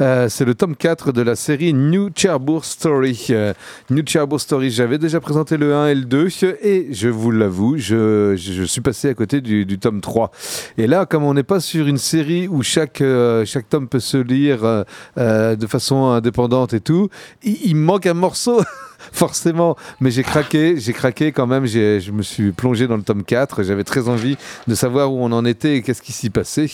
[0.00, 3.26] euh, c'est le tome 4 de la série New Cherbourg Story.
[3.28, 3.52] Euh,
[3.90, 6.28] New Cherbourg Story, j'avais déjà présenté le 1 et le 2,
[6.62, 10.30] et je vous l'avoue, je, je, suis passé à côté du, du tome 3.
[10.78, 14.00] Et là, comme on n'est pas sur une série où chaque, euh, chaque tome peut
[14.00, 14.84] se lire euh,
[15.18, 17.10] euh, de façon indépendante et tout,
[17.42, 18.62] il, il manque un morceau.
[19.12, 23.24] Forcément, mais j'ai craqué, j'ai craqué quand même, je me suis plongé dans le tome
[23.24, 24.36] 4, j'avais très envie
[24.66, 26.66] de savoir où on en était et qu'est-ce qui s'y passait.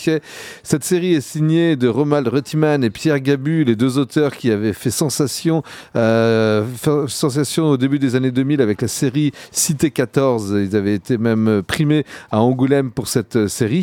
[0.63, 4.73] Cette série est signée de Romal Retiman et Pierre Gabu, les deux auteurs qui avaient
[4.73, 5.63] fait sensation,
[5.95, 6.65] euh,
[7.07, 10.55] sensation au début des années 2000 avec la série Cité 14.
[10.57, 13.81] Ils avaient été même primés à Angoulême pour cette série.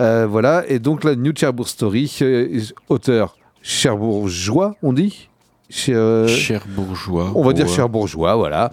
[0.00, 5.28] Euh, voilà, et donc la New Cherbourg Story, euh, auteur cherbourgeois, on dit?
[5.74, 7.32] Cher- euh, Cher bourgeois.
[7.34, 8.70] on va dire cher bourgeois, voilà,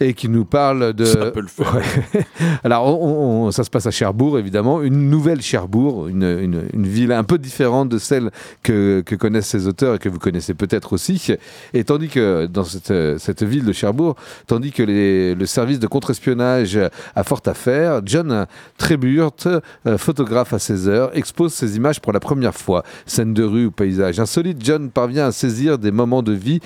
[0.00, 1.04] et qui nous parle de.
[1.04, 1.74] Ça peut le faire.
[1.74, 2.24] Ouais.
[2.64, 6.86] Alors, on- on- ça se passe à Cherbourg, évidemment, une nouvelle Cherbourg, une, une- une
[6.86, 8.30] ville un peu différente de celle
[8.62, 11.34] que, que connaissent ces auteurs et que vous connaissez peut-être aussi.
[11.74, 15.86] Et tandis que dans cette, cette ville de Cherbourg, tandis que les- le service de
[15.86, 16.78] contre-espionnage
[17.14, 18.46] a fort à faire, John
[18.76, 19.46] Tréburt,
[19.86, 22.82] euh, photographe à 16 heures, expose ses images pour la première fois.
[23.06, 26.60] Scène de rue ou paysage insolite, John parvient à saisir des moments de vie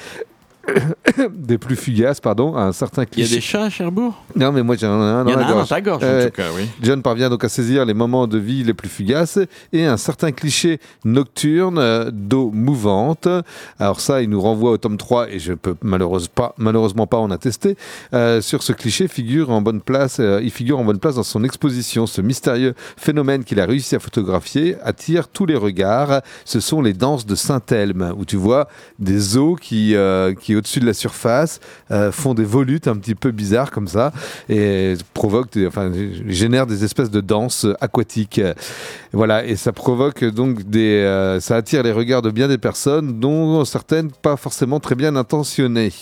[1.35, 3.35] des plus fugaces, pardon, à un certain Il y a cliché.
[3.37, 4.23] des chats à Cherbourg?
[4.37, 5.69] Non, mais moi j'en ai un dans Il y en la a un dans gorge.
[5.69, 6.69] ta gorge, en Euh, tout cas, oui.
[6.83, 9.39] John parvient donc à saisir les moments de vie les plus fugaces
[9.73, 13.29] et un certain cliché nocturne euh, d'eau mouvante.
[13.79, 17.19] Alors ça, il nous renvoie au tome 3 et je peux malheureusement pas, malheureusement pas
[17.19, 17.77] en attester.
[18.15, 21.45] Euh, sur ce cliché figure en bonne place, il figure en bonne place dans son
[21.45, 22.07] exposition.
[22.07, 26.23] Ce mystérieux phénomène qu'il a réussi à photographier attire tous les regards.
[26.45, 30.87] Ce sont les danses de Saint-Elme où tu vois des eaux qui, euh, au-dessus de
[30.87, 34.13] la surface euh, font des volutes un petit peu bizarres comme ça
[34.49, 35.91] et provoquent, enfin,
[36.27, 38.41] génèrent des espèces de danses aquatiques.
[39.13, 43.21] Voilà, et ça provoque donc des, euh, ça attire les regards de bien des personnes,
[43.21, 45.93] dont certaines pas forcément très bien intentionnées.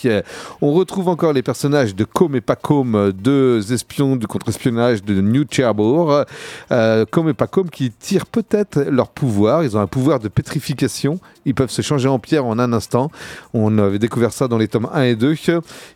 [0.60, 5.44] On retrouve encore les personnages de Com et Pacom, deux espions du contre-espionnage de New
[5.50, 6.24] Cherbourg.
[6.72, 9.64] Euh, et Pacom qui tirent peut-être leur pouvoir.
[9.64, 11.20] Ils ont un pouvoir de pétrification.
[11.44, 13.10] Ils peuvent se changer en pierre en un instant.
[13.54, 15.34] On avait découvert ça dans les tomes 1 et 2.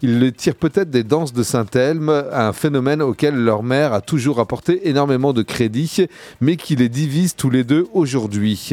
[0.03, 4.41] Ils le tirent peut-être des danses de Saint-Elme, un phénomène auquel leur mère a toujours
[4.41, 6.07] apporté énormément de crédit,
[6.41, 8.71] mais qui les divise tous les deux aujourd'hui.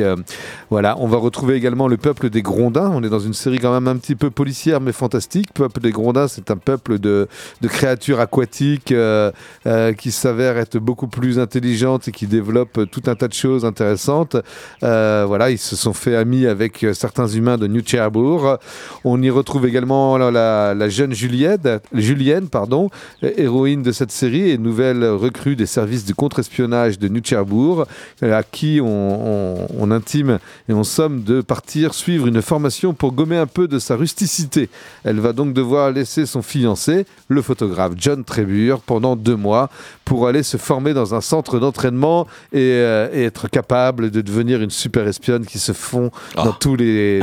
[0.70, 2.92] Voilà, on va retrouver également le peuple des Grondins.
[2.94, 5.54] On est dans une série quand même un petit peu policière, mais fantastique.
[5.54, 7.28] Peuple des Grondins, c'est un peuple de,
[7.62, 9.32] de créatures aquatiques euh,
[9.66, 13.66] euh, qui s'avèrent être beaucoup plus intelligentes et qui développent tout un tas de choses
[13.66, 14.38] intéressantes.
[14.84, 18.58] Euh, voilà, ils se sont fait amis avec certains humains de New Cherbourg.
[19.04, 22.90] On y retrouve également la, la- la jeune Juliette, Julienne, pardon,
[23.22, 27.86] héroïne de cette série et nouvelle recrue des services de contre-espionnage de New Cherbourg,
[28.24, 30.40] euh, à qui on, on- on intime
[30.70, 34.70] et on somme de partir suivre une formation pour gommer un peu de sa rusticité.
[35.04, 39.70] Elle va donc devoir laisser son fiancé, le photographe John Trébur, pendant deux mois
[40.06, 44.62] pour aller se former dans un centre d'entraînement et, euh, et être capable de devenir
[44.62, 47.22] une super espionne qui se fond Oh, dans tous les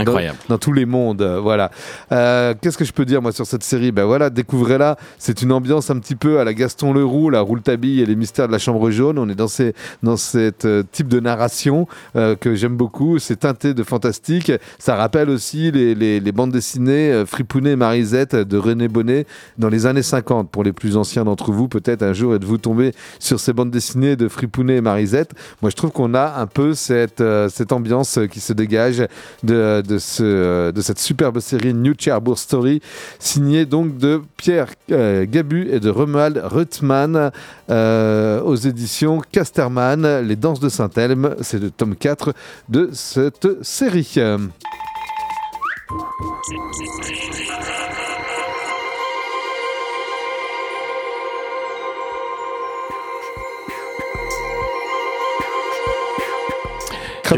[0.48, 1.22] dans- tous les mondes.
[1.42, 1.70] Voilà.
[2.12, 3.92] Euh, Euh, Qu'est-ce que je peux dire moi sur cette série?
[3.92, 4.96] Ben voilà, découvrez-la.
[5.18, 8.46] C'est une ambiance un petit peu à la Gaston Leroux, la Rouletabille et les mystères
[8.46, 9.18] de la Chambre jaune.
[9.18, 13.18] On est dans ces dans cet euh, type de narration euh, que j'aime beaucoup.
[13.18, 14.52] C'est teinté de fantastique.
[14.78, 19.26] Ça rappelle aussi les, les, bandes dessinées euh, Fripounet et Marisette de René Bonnet
[19.56, 20.50] dans les années 50.
[20.50, 24.16] Pour les plus anciens d'entre vous, peut-être un jour êtes-vous tombé sur ces bandes dessinées
[24.16, 25.32] de Fripounet et Marisette.
[25.62, 29.06] Moi, je trouve qu'on a un peu cette, cette ambiance qui se dégage
[29.42, 32.82] de, de, ce, de cette superbe série New Cherbourg Story,
[33.20, 37.30] signée donc de Pierre euh, Gabu et de Romuald Ruttmann
[37.70, 40.26] euh, aux éditions Casterman.
[40.26, 42.34] Les Danses de Saint-Elme, c'est le tome 4
[42.68, 44.18] de cette série.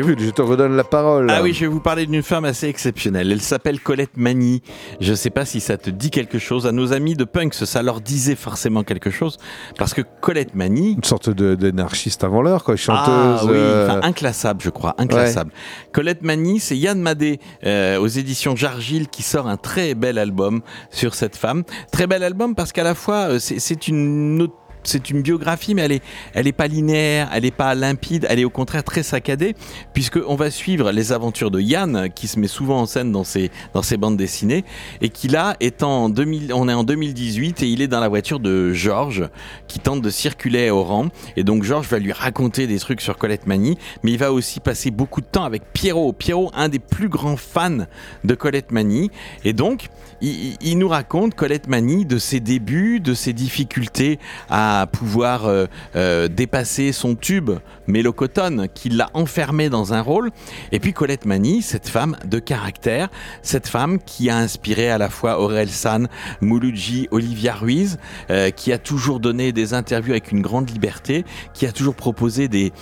[0.02, 1.30] Crapule, je te redonne la parole.
[1.30, 3.30] Ah oui, je vais vous parler d'une femme assez exceptionnelle.
[3.32, 4.62] Elle s'appelle Colette Mani.
[5.00, 6.66] Je ne sais pas si ça te dit quelque chose.
[6.66, 9.36] À nos amis de Punks, ça leur disait forcément quelque chose.
[9.78, 10.92] Parce que Colette Mani.
[10.94, 12.76] Une sorte d'énarchiste avant l'heure, quoi.
[12.76, 13.06] Chanteuse.
[13.10, 15.52] Ah oui, euh, enfin, inclassable, je crois, inclassable.
[15.92, 20.60] Colette Mani, c'est Yann Madé euh, aux éditions Jargil qui sort un très bel album
[20.90, 21.64] sur cette femme.
[21.92, 25.74] Très bel album parce qu'à la fois, euh, c'est c'est une autre- c'est une biographie,
[25.74, 26.02] mais elle est,
[26.34, 29.54] elle est pas linéaire, elle est pas limpide, elle est au contraire très saccadée,
[29.92, 33.24] puisque on va suivre les aventures de Yann, qui se met souvent en scène dans
[33.24, 34.64] ses, dans bandes dessinées,
[35.00, 38.08] et qui là est en 2000, on est en 2018 et il est dans la
[38.08, 39.28] voiture de Georges,
[39.68, 43.18] qui tente de circuler à Oran, et donc Georges va lui raconter des trucs sur
[43.18, 46.78] Colette Mani, mais il va aussi passer beaucoup de temps avec Pierrot, Pierrot, un des
[46.78, 47.86] plus grands fans
[48.24, 49.10] de Colette Mani,
[49.44, 49.88] et donc
[50.22, 54.18] il, nous raconte Colette Mani de ses débuts, de ses difficultés
[54.48, 55.66] à pouvoir euh,
[55.96, 57.50] euh, dépasser son tube
[57.86, 60.30] mélocotone qui l'a enfermé dans un rôle.
[60.72, 63.08] Et puis Colette Mani, cette femme de caractère,
[63.42, 66.08] cette femme qui a inspiré à la fois Aurel San,
[66.40, 67.98] Mouloudji, Olivia Ruiz,
[68.30, 72.48] euh, qui a toujours donné des interviews avec une grande liberté, qui a toujours proposé
[72.48, 72.72] des,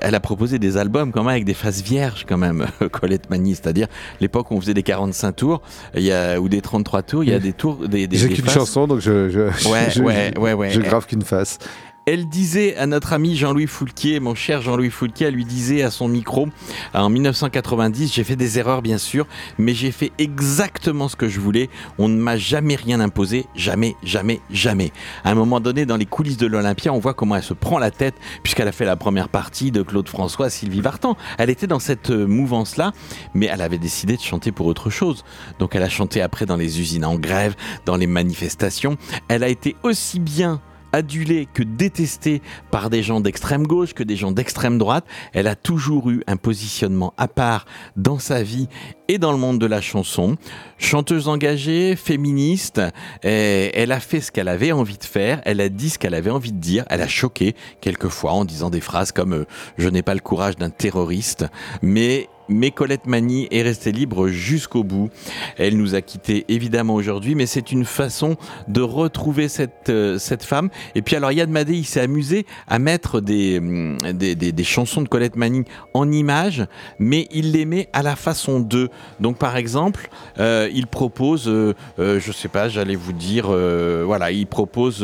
[0.00, 3.54] elle a proposé des albums quand même avec des faces vierges quand même, Colette Mani,
[3.54, 3.86] c'est-à-dire
[4.20, 5.62] l'époque où on faisait des 45 tours,
[5.96, 9.00] ou des 33 tours, il y a des tours des, des J'ai qu'une chanson, donc
[9.00, 10.70] je, je, Ouais, je, ouais, ouais.
[10.70, 11.58] je grave qu'une face.
[12.04, 15.90] Elle disait à notre ami Jean-Louis Foulquier, mon cher Jean-Louis Foulquier, elle lui disait à
[15.92, 16.48] son micro
[16.94, 19.24] en 1990, j'ai fait des erreurs bien sûr,
[19.56, 21.70] mais j'ai fait exactement ce que je voulais.
[21.98, 24.90] On ne m'a jamais rien imposé, jamais, jamais, jamais.
[25.22, 27.78] À un moment donné, dans les coulisses de l'Olympia, on voit comment elle se prend
[27.78, 31.16] la tête puisqu'elle a fait la première partie de Claude François, Sylvie Vartan.
[31.38, 32.90] Elle était dans cette euh, mouvance-là,
[33.32, 35.22] mais elle avait décidé de chanter pour autre chose.
[35.60, 37.54] Donc elle a chanté après dans les usines en grève,
[37.86, 38.96] dans les manifestations.
[39.28, 40.60] Elle a été aussi bien
[40.92, 45.04] adulée que détestée par des gens d'extrême gauche, que des gens d'extrême droite.
[45.32, 47.66] Elle a toujours eu un positionnement à part
[47.96, 48.68] dans sa vie
[49.08, 50.36] et dans le monde de la chanson.
[50.78, 52.80] Chanteuse engagée, féministe,
[53.22, 56.14] et elle a fait ce qu'elle avait envie de faire, elle a dit ce qu'elle
[56.14, 59.44] avait envie de dire, elle a choqué quelquefois en disant des phrases comme euh,
[59.78, 61.46] Je n'ai pas le courage d'un terroriste»,
[61.82, 65.10] mais mais Colette Mani est restée libre jusqu'au bout.
[65.56, 68.36] Elle nous a quittés évidemment aujourd'hui, mais c'est une façon
[68.68, 70.68] de retrouver cette, euh, cette femme.
[70.94, 75.02] Et puis alors Yann Madé, il s'est amusé à mettre des, hum, des, des, chansons
[75.02, 75.64] de Colette Mani
[75.94, 76.66] en images,
[76.98, 78.88] mais il les met à la façon d'eux.
[79.20, 84.30] Donc par exemple, euh, il propose, euh, euh, je sais pas, j'allais vous dire, voilà,
[84.30, 85.00] il propose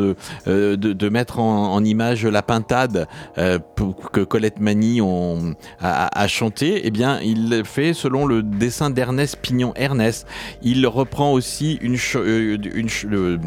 [0.47, 6.83] de, de mettre en, image la pintade que Colette Mani on, a, a chanté.
[6.85, 10.27] Eh bien, il le fait selon le dessin d'Ernest Pignon Ernest.
[10.63, 13.39] Il reprend aussi une, euh, une, le-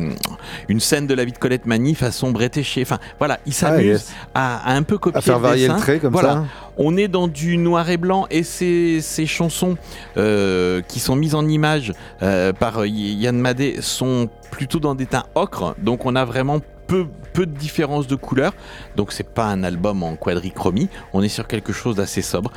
[0.70, 2.82] une scène de la vie de Colette Mani façon Bretéché.
[2.84, 4.14] Enfin, voilà, il s'amuse Ah, yes.
[4.34, 6.34] à, à un peu copier À faire le varier le trait comme Voilà.
[6.34, 6.46] ça.
[6.78, 9.78] On est dans du noir et blanc et ces, ces chansons
[10.18, 15.26] euh, qui sont mises en image euh, par Yann Madé sont plutôt dans des teints
[15.36, 15.76] ocre.
[15.82, 18.54] Donc on a vraiment peu, peu de différence de couleur.
[18.96, 20.90] Donc c'est pas un album en quadrichromie.
[21.14, 22.52] On est sur quelque chose d'assez sobre.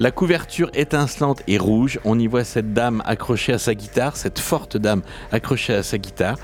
[0.00, 2.00] La couverture étincelante et rouge.
[2.04, 5.98] On y voit cette dame accrochée à sa guitare, cette forte dame accrochée à sa
[5.98, 6.36] guitare.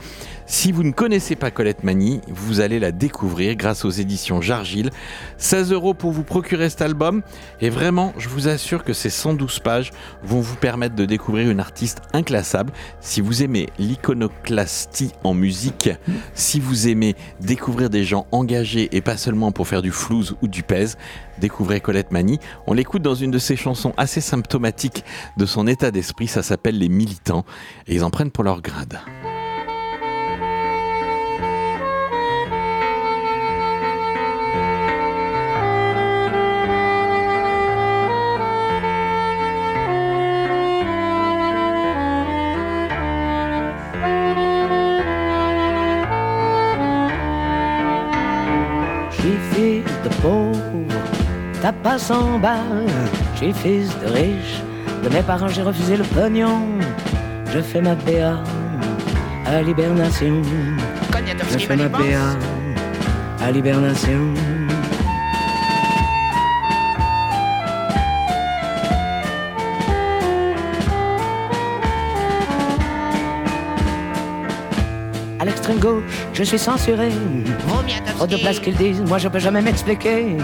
[0.50, 4.90] Si vous ne connaissez pas Colette Mani, vous allez la découvrir grâce aux éditions Jargil.
[5.38, 7.22] 16 euros pour vous procurer cet album.
[7.60, 9.92] Et vraiment, je vous assure que ces 112 pages
[10.24, 12.72] vont vous permettre de découvrir une artiste inclassable.
[13.00, 15.88] Si vous aimez l'iconoclastie en musique,
[16.34, 20.48] si vous aimez découvrir des gens engagés et pas seulement pour faire du flouze ou
[20.48, 20.98] du pèse,
[21.38, 22.40] découvrez Colette Mani.
[22.66, 25.04] On l'écoute dans une de ses chansons assez symptomatiques
[25.36, 26.26] de son état d'esprit.
[26.26, 27.44] Ça s'appelle Les Militants.
[27.86, 28.98] Et ils en prennent pour leur grade.
[51.82, 52.86] Pas 100 balles.
[53.34, 54.62] Je suis fils de riche,
[55.02, 56.62] de mes parents j'ai refusé le pognon.
[57.52, 58.42] Je fais ma PA
[59.46, 60.42] à l'hibernation.
[61.52, 62.36] Je fais ma PA
[63.42, 64.34] à l'hibernation.
[75.78, 76.02] Gauche,
[76.32, 77.10] je suis censuré.
[78.16, 80.36] Trop de place qu'ils disent, moi je peux jamais m'expliquer.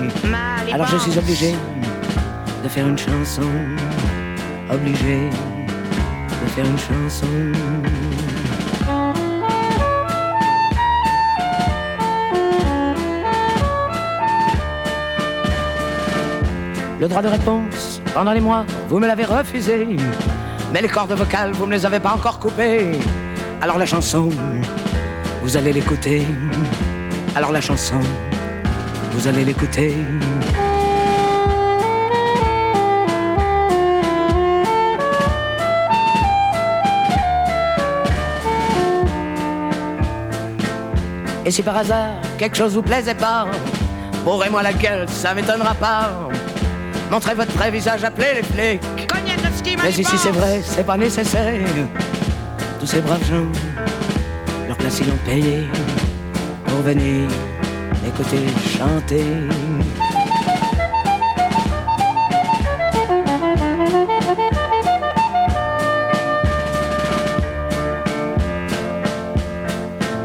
[0.73, 1.55] Alors je suis obligé
[2.63, 3.43] de faire une chanson.
[4.71, 5.31] Obligé
[6.45, 7.27] de faire une chanson.
[16.99, 19.87] Le droit de réponse, pendant les mois, vous me l'avez refusé.
[20.73, 22.93] Mais les cordes vocales, vous me les avez pas encore coupées.
[23.61, 24.31] Alors la chanson,
[25.47, 26.27] vous allez l'écouter.
[27.37, 28.01] Alors la chanson,
[29.13, 29.95] vous allez l'écouter.
[41.45, 43.47] Et si par hasard quelque chose vous plaisait pas,
[44.25, 46.11] bourrez-moi la gueule, ça m'étonnera pas.
[47.09, 48.83] Montrez votre vrai visage, appelez les flics.
[49.81, 51.61] Mais ici c'est vrai, c'est pas nécessaire.
[52.81, 53.47] Tous ces braves gens,
[54.87, 55.65] place ils l'ont payé
[56.67, 57.29] pour venir
[58.07, 58.45] écouter
[58.79, 59.25] chanter.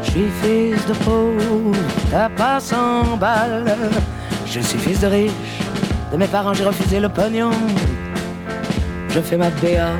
[0.02, 1.76] Je suis fils de pauvre,
[2.10, 3.76] t'as pas 100 balles.
[4.46, 5.32] Je suis fils de riche,
[6.12, 7.50] de mes parents j'ai refusé le pognon.
[9.08, 9.90] Je fais ma BA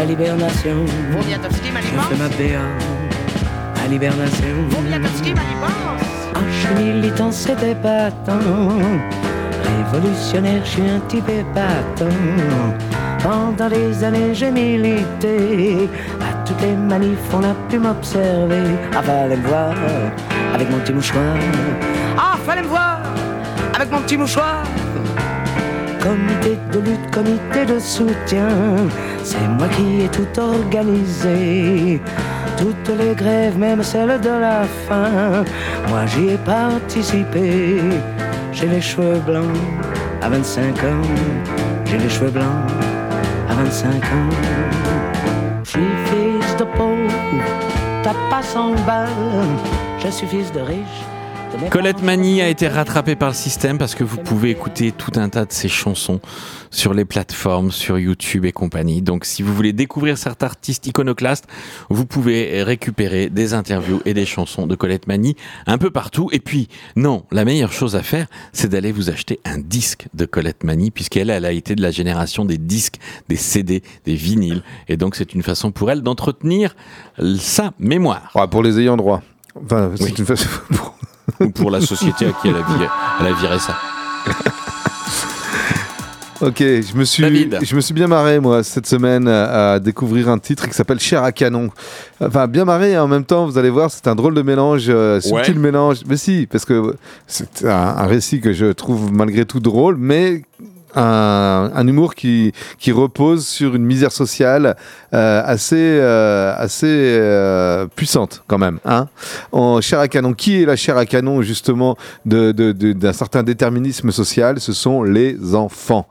[0.00, 0.86] à l'hibernation.
[1.12, 2.91] Je fais ma BA
[3.82, 4.46] à l'hibernation.
[6.34, 8.38] Ah, je suis militant, c'était pas tant.
[9.92, 12.16] Révolutionnaire, je suis un type épatant.
[13.22, 15.88] Pendant des années, j'ai milité.
[16.20, 18.62] À toutes les manifs, on a pu m'observer.
[18.94, 19.74] Ah, fallait me voir
[20.54, 21.36] avec mon petit mouchoir.
[22.16, 23.00] Ah, fallait me voir
[23.74, 24.62] avec mon petit mouchoir.
[26.00, 28.48] Comité de lutte, comité de soutien,
[29.22, 32.00] c'est moi qui ai tout organisé.
[32.62, 35.42] Toutes les grèves, même celles de la faim,
[35.88, 37.80] moi j'y ai participé.
[38.52, 39.58] J'ai les cheveux blancs
[40.22, 41.08] à 25 ans,
[41.84, 42.62] j'ai les cheveux blancs
[43.50, 44.30] à 25 ans.
[45.64, 47.42] Je suis fils de pauvre,
[48.04, 49.08] t'as pas 100 balles,
[49.98, 51.02] je suis fils de riche.
[51.70, 55.28] Colette Mani a été rattrapée par le système parce que vous pouvez écouter tout un
[55.28, 56.20] tas de ses chansons
[56.70, 59.00] sur les plateformes, sur YouTube et compagnie.
[59.00, 61.46] Donc si vous voulez découvrir cet artiste iconoclaste,
[61.88, 65.36] vous pouvez récupérer des interviews et des chansons de Colette Mani
[65.66, 66.28] un peu partout.
[66.32, 70.24] Et puis, non, la meilleure chose à faire, c'est d'aller vous acheter un disque de
[70.26, 72.96] Colette Mani puisqu'elle, elle a été de la génération des disques,
[73.28, 74.62] des CD, des vinyles.
[74.88, 76.74] Et donc c'est une façon pour elle d'entretenir
[77.38, 78.32] sa mémoire.
[78.50, 79.22] Pour les ayants droit.
[79.64, 80.14] Enfin, c'est Oui.
[80.18, 80.48] une façon.
[81.40, 82.88] Ou pour la société à qui elle a viré,
[83.20, 83.76] elle a viré ça.
[86.40, 87.58] Ok, je me suis, David.
[87.62, 90.98] je me suis bien marré moi cette semaine à, à découvrir un titre qui s'appelle
[90.98, 91.70] Cher à canon.
[92.20, 94.86] Enfin, bien marré et en même temps, vous allez voir, c'est un drôle de mélange,
[94.88, 95.60] euh, subtil Ouais.
[95.60, 95.98] mélange.
[96.08, 96.96] Mais si, parce que
[97.28, 100.42] c'est un, un récit que je trouve malgré tout drôle, mais
[100.94, 104.76] un, un humour qui, qui repose sur une misère sociale
[105.14, 108.78] euh, assez, euh, assez euh, puissante quand même.
[108.84, 109.08] Hein
[109.52, 113.12] en chair à canon, qui est la chair à canon justement de- de- de- d'un
[113.12, 114.60] certain déterminisme social?
[114.60, 116.06] Ce sont les enfants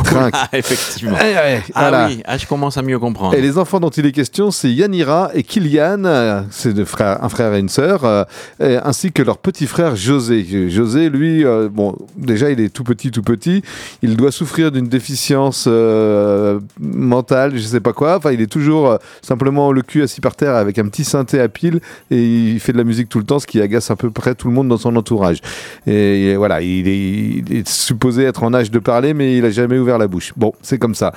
[0.04, 0.34] trinquent.
[0.34, 1.16] Ah, effectivement.
[1.22, 1.34] Eh
[1.74, 2.06] Ah voilà.
[2.08, 3.34] oui, ah, je commence à mieux comprendre.
[3.34, 7.28] Et les enfants dont il est question, c'est Yanira et Kylian, euh, c'est frères- un
[7.28, 8.24] frère et une sœur, euh,
[8.62, 10.68] et ainsi que leur petit frère José.
[10.70, 13.62] José, lui, euh, bon, déjà il est tout petit, tout petit,
[14.02, 18.16] il doit souffrir d'une déficience euh, mentale, je sais pas quoi.
[18.16, 21.48] Enfin, il est toujours simplement le cul assis par terre avec un petit synthé à
[21.48, 21.80] pile
[22.10, 24.34] et il fait de la musique tout le temps, ce qui agace à peu près
[24.34, 25.38] tout le monde dans son entourage.
[25.86, 29.44] Et, et voilà, il est, il est supposé être en âge de parler, mais il
[29.44, 30.32] a jamais ouvert la bouche.
[30.36, 31.12] Bon, c'est comme ça.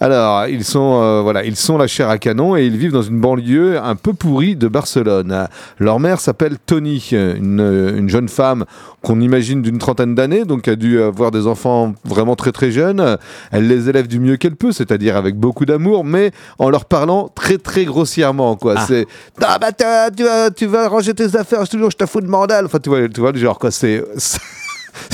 [0.00, 3.02] Alors, ils sont, euh, voilà, ils sont la chair à canon et ils vivent dans
[3.02, 5.48] une banlieue un peu pourrie de Barcelone.
[5.78, 8.64] Leur mère s'appelle Tony, une, une jeune femme
[9.02, 13.16] qu'on imagine d'une trentaine d'années, donc a dû avoir des enfants vraiment très très jeunes.
[13.52, 17.30] Elle les élève du mieux qu'elle peut, c'est-à-dire avec beaucoup d'amour, mais en leur parlant
[17.34, 18.74] très très grossièrement, quoi.
[18.76, 18.84] Ah.
[18.86, 19.06] C'est
[19.40, 22.66] ah bah tu vas, tu vas ranger tes affaires, je te je fous de mandale.
[22.66, 23.70] Enfin, tu vois, tu vois le genre quoi.
[23.70, 24.04] C'est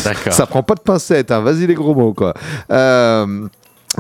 [0.04, 0.32] D'accord.
[0.32, 1.40] ça prend pas de pincettes, hein.
[1.40, 2.34] vas-y les gros mots quoi.
[2.70, 3.46] Euh,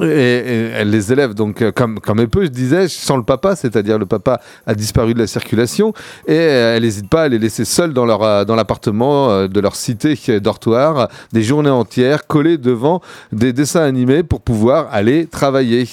[0.02, 3.22] Et, et elle les élève donc euh, comme, comme elle peut, je disais, sans le
[3.22, 5.92] papa, c'est-à-dire le papa a disparu de la circulation
[6.26, 9.60] et euh, elle n'hésite pas à les laisser seuls dans leur euh, dans l'appartement de
[9.60, 15.86] leur cité dortoir, des journées entières collés devant des dessins animés pour pouvoir aller travailler.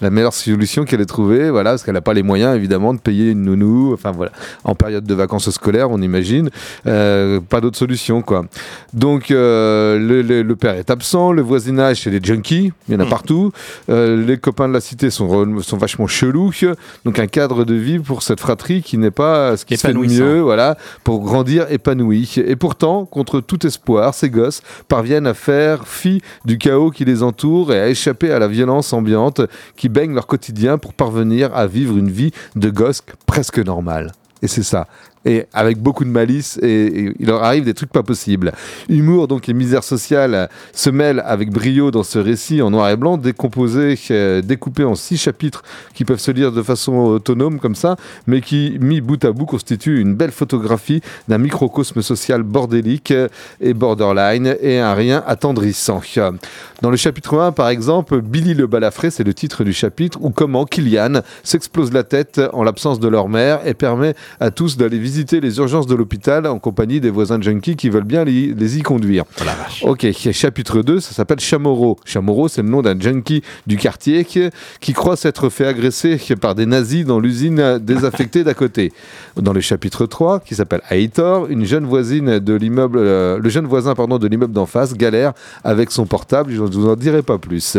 [0.00, 2.98] La meilleure solution qu'elle ait trouvée, voilà, parce qu'elle n'a pas les moyens évidemment de
[2.98, 4.32] payer une nounou, enfin voilà,
[4.64, 6.50] en période de vacances scolaires, on imagine,
[6.86, 8.46] euh, pas d'autre solution quoi.
[8.92, 12.96] Donc euh, le, le- le père est absent, le voisinage c'est des junkies, il y
[12.96, 13.43] en a partout.
[13.88, 16.52] Euh, les copains de la cité sont, sont vachement chelous.
[17.04, 19.92] Donc un cadre de vie pour cette fratrie qui n'est pas ce qui se fait
[19.92, 22.34] de mieux, voilà, pour grandir épanoui.
[22.36, 27.22] Et pourtant, contre tout espoir, ces gosses parviennent à faire fi du chaos qui les
[27.22, 29.40] entoure et à échapper à la violence ambiante
[29.76, 34.12] qui baigne leur quotidien pour parvenir à vivre une vie de gosse presque normale.
[34.42, 34.86] Et c'est ça.
[35.24, 38.52] Et avec beaucoup de malice, et, il leur arrive des trucs pas possibles.
[38.88, 42.90] Humour, donc, et misère sociale euh, se mêlent avec brio dans ce récit en noir
[42.90, 45.62] et blanc, décomposé, euh, découpé en six chapitres
[45.94, 47.96] qui peuvent se lire de façon autonome comme ça,
[48.26, 53.28] mais qui, mis bout à bout, constituent une belle photographie d'un microcosme social bordélique euh,
[53.60, 56.02] et borderline et un rien attendrissant.
[56.82, 60.30] Dans le chapitre 1, par exemple, Billy le balafré, c'est le titre du chapitre, ou
[60.30, 64.98] comment Kylian s'explose la tête en l'absence de leur mère et permet à tous d'aller
[64.98, 68.78] visiter les urgences de l'hôpital en compagnie des voisins junkies qui veulent bien les, les
[68.78, 69.24] y conduire.
[69.82, 71.98] Ok, chapitre 2, ça s'appelle Chamorro.
[72.04, 74.48] Chamorro, c'est le nom d'un junkie du quartier qui,
[74.80, 78.92] qui croit s'être fait agresser par des nazis dans l'usine désaffectée d'à côté.
[79.36, 83.66] Dans le chapitre 3, qui s'appelle Aitor, une jeune voisine de l'immeuble, euh, le jeune
[83.66, 87.22] voisin pardon, de l'immeuble d'en face galère avec son portable, je ne vous en dirai
[87.22, 87.76] pas plus.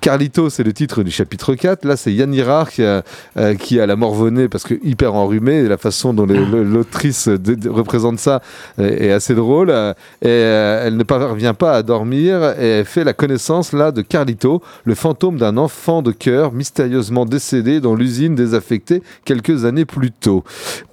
[0.00, 1.84] Carlito, c'est le titre du chapitre 4.
[1.84, 3.02] Là, c'est Yanira qui, a-
[3.38, 5.54] euh, qui a la morvonnée parce que hyper enrhumée.
[5.60, 7.28] Et la façon dont les- le- l'autrice
[7.66, 8.42] représente ça
[8.78, 9.70] euh, est assez drôle.
[9.70, 9.92] Euh,
[10.24, 14.94] euh, elle ne parvient pas à dormir et fait la connaissance là de Carlito, le
[14.94, 20.44] fantôme d'un enfant de cœur mystérieusement décédé dans l'usine désaffectée quelques années plus tôt.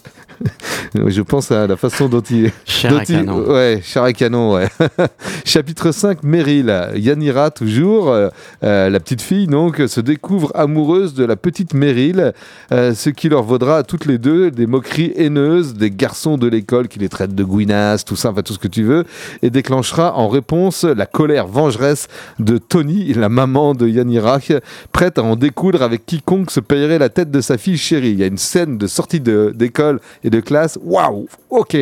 [0.94, 2.52] Je pense à la façon dont il
[2.84, 3.46] à canon.
[3.48, 4.68] Ouais, à canon, ouais.
[5.46, 6.90] Chapitre 5, Meryl.
[6.96, 8.30] Yanira, toujours, euh,
[8.62, 12.34] la petite fille, donc, se découvre amoureuse de la petite Meryl,
[12.72, 16.48] euh, ce qui leur vaudra à toutes les deux des moqueries haineuses des garçons de
[16.48, 19.06] l'école qui les traitent de gouinasses, tout ça, enfin tout ce que tu veux,
[19.42, 22.08] et déclenchera en réponse la colère vengeresse
[22.40, 24.40] de Tony, la maman de Yanira,
[24.92, 28.12] prête à en découdre avec quiconque se payerait la tête de sa fille chérie.
[28.12, 30.80] Il y a une scène de sortie d'école et de classe.
[30.82, 31.78] Waouh Ok.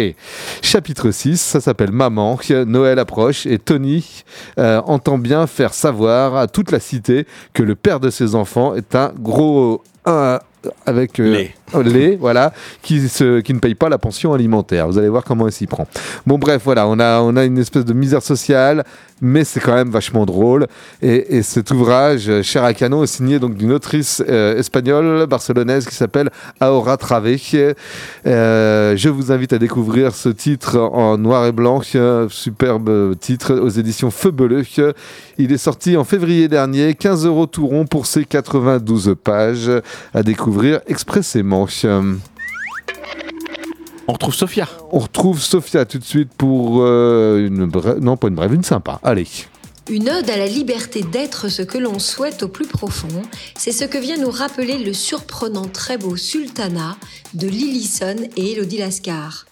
[0.62, 2.38] Chapitre 6, ça s'appelle Maman.
[2.68, 4.24] Noël approche et Tony
[4.58, 8.76] euh, entend bien faire savoir à toute la cité que le père de ses enfants
[8.76, 9.82] est un gros...
[10.06, 10.40] un-
[10.86, 11.46] avec euh,
[11.84, 12.18] Lait.
[12.20, 14.88] voilà, qui, ne paye pas la pension alimentaire.
[14.88, 15.88] Vous allez voir comment elle s'y prend.
[16.26, 18.84] Bon, bref, voilà, on a, une espèce de misère sociale,
[19.22, 20.68] mais c'est quand même vachement drôle.
[21.02, 25.86] Et, et cet ouvrage, euh, Cher à canon, est signé d'une autrice euh, espagnole, barcelonaise,
[25.86, 27.28] qui s'appelle Aora Trave.
[28.26, 31.82] Euh, je vous invite à découvrir ce titre en noir et blanc,
[32.30, 34.64] superbe titre aux éditions Feu Beleu.
[35.38, 39.72] Il est sorti en février dernier, 15 euros tout rond pour ses 92 pages
[40.14, 41.59] à découvrir expressément.
[44.08, 44.68] On retrouve Sophia.
[44.92, 48.64] On retrouve Sophia tout de suite pour euh, une brève, non pas une brève, une
[48.64, 49.00] sympa.
[49.04, 49.28] Allez.
[49.90, 53.22] Une ode à la liberté d'être ce que l'on souhaite au plus profond,
[53.56, 56.98] c'est ce que vient nous rappeler le surprenant très beau Sultana
[57.34, 59.46] de Lillison et Elodie Lascar.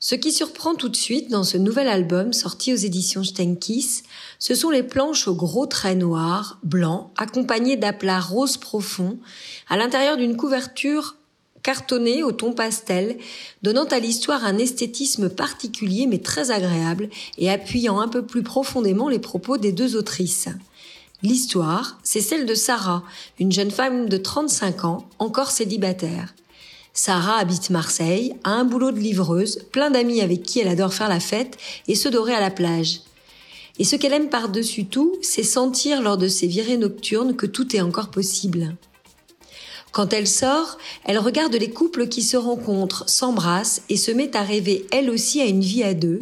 [0.00, 4.02] Ce qui surprend tout de suite dans ce nouvel album sorti aux éditions Stenkis,
[4.40, 9.20] ce sont les planches aux gros traits noirs, blancs, accompagnés d'aplats roses profonds,
[9.68, 11.14] à l'intérieur d'une couverture
[11.62, 13.18] cartonnée au ton pastel,
[13.62, 17.08] donnant à l'histoire un esthétisme particulier mais très agréable
[17.38, 20.48] et appuyant un peu plus profondément les propos des deux autrices.
[21.22, 23.04] L'histoire, c'est celle de Sarah,
[23.38, 26.34] une jeune femme de 35 ans, encore célibataire.
[26.94, 31.08] Sarah habite Marseille, a un boulot de livreuse, plein d'amis avec qui elle adore faire
[31.08, 31.56] la fête
[31.86, 33.02] et se dorer à la plage.
[33.78, 37.74] Et ce qu'elle aime par-dessus tout, c'est sentir lors de ses virées nocturnes que tout
[37.74, 38.76] est encore possible.
[39.92, 44.42] Quand elle sort, elle regarde les couples qui se rencontrent, s'embrassent et se met à
[44.42, 46.20] rêver elle aussi à une vie à deux,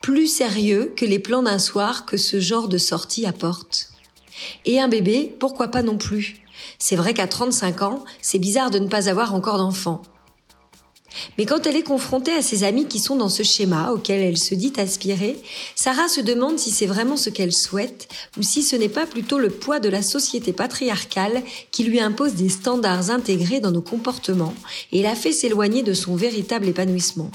[0.00, 3.90] plus sérieux que les plans d'un soir que ce genre de sortie apporte.
[4.64, 6.42] Et un bébé, pourquoi pas non plus?
[6.78, 10.02] C'est vrai qu'à 35 ans, c'est bizarre de ne pas avoir encore d'enfant.
[11.38, 14.38] Mais quand elle est confrontée à ses amis qui sont dans ce schéma auquel elle
[14.38, 15.36] se dit aspirer,
[15.74, 18.08] Sarah se demande si c'est vraiment ce qu'elle souhaite
[18.38, 22.34] ou si ce n'est pas plutôt le poids de la société patriarcale qui lui impose
[22.34, 24.54] des standards intégrés dans nos comportements
[24.92, 27.30] et la fait s'éloigner de son véritable épanouissement.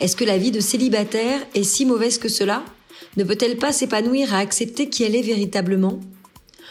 [0.00, 2.64] Est-ce que la vie de célibataire est si mauvaise que cela?
[3.16, 6.00] Ne peut-elle pas s'épanouir à accepter qui elle est véritablement?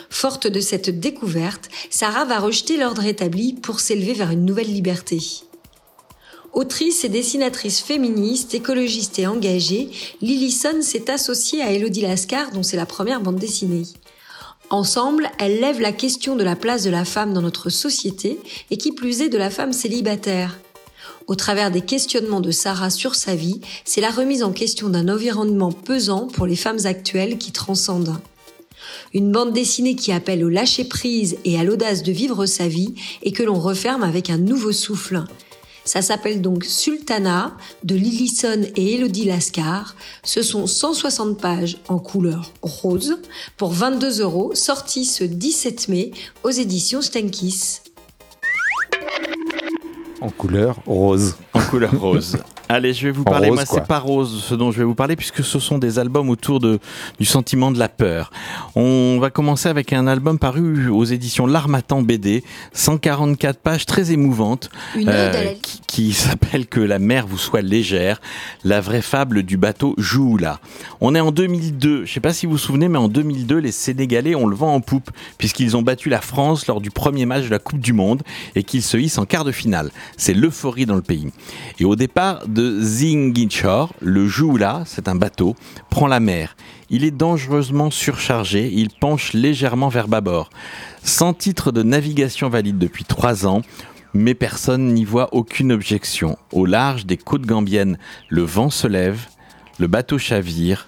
[0.10, 5.20] Forte de cette découverte, Sarah va rejeter l'ordre établi pour s'élever vers une nouvelle liberté.
[6.58, 9.91] Autrice et dessinatrice féministe, écologiste et engagée,
[10.24, 13.84] Lillison s'est associée à Elodie Lascar, dont c'est la première bande dessinée.
[14.72, 18.39] Ensemble, elles lèvent la question de la place de la femme dans notre société
[18.72, 20.58] et qui plus est de la femme célibataire.
[21.28, 25.10] Au travers des questionnements de Sarah sur sa vie, c'est la remise en question d'un
[25.10, 28.18] environnement pesant pour les femmes actuelles qui transcendent.
[29.14, 32.95] Une bande dessinée qui appelle au lâcher prise et à l'audace de vivre sa vie
[33.22, 35.24] et que l'on referme avec un nouveau souffle.
[35.88, 39.96] Ça s'appelle donc Sultana de Lillison et Elodie Lascar.
[40.22, 43.20] Ce sont 160 pages en couleur rose
[43.56, 46.12] pour 22 euros, sorties ce 17 mai
[46.44, 47.80] aux éditions Stenkis.
[50.20, 51.38] En couleur rose.
[51.54, 52.38] En couleur rose.
[52.70, 53.47] Allez, je vais vous parler.
[53.49, 55.99] rose, Moi, c'est pas rose ce dont je vais vous parler puisque ce sont des
[55.99, 56.80] albums autour de,
[57.20, 58.32] du sentiment de la peur.
[58.76, 62.43] On va commencer avec un album paru aux éditions L'Armatan BD,
[62.74, 68.20] 144 pages très émouvantes, la- qui, qui s'appelle Que la mer vous soit légère,
[68.63, 70.59] la vraie fable du bateau Joula.
[71.01, 72.05] On est en 2002.
[72.05, 74.74] Je sais pas si vous vous souvenez, mais en 2002, les Sénégalais ont le vent
[74.74, 77.93] en poupe puisqu'ils ont battu la France lors du premier match de la Coupe du
[77.93, 78.24] Monde
[78.55, 79.89] et qu'ils se hissent en quart de finale.
[80.18, 81.28] C'est l'euphorie dans le pays.
[81.80, 85.55] Et au départ de le Joula, c'est un bateau,
[85.91, 86.55] prend la mer.
[86.89, 90.49] Il est dangereusement surchargé, il penche légèrement vers bâbord.
[91.03, 93.62] Sans titre de navigation valide depuis trois ans,
[94.16, 96.36] mais personne n'y voit aucune objection.
[96.51, 97.99] Au large des côtes gambiennes,
[98.30, 99.28] le vent se lève,
[99.78, 100.88] le bateau chavire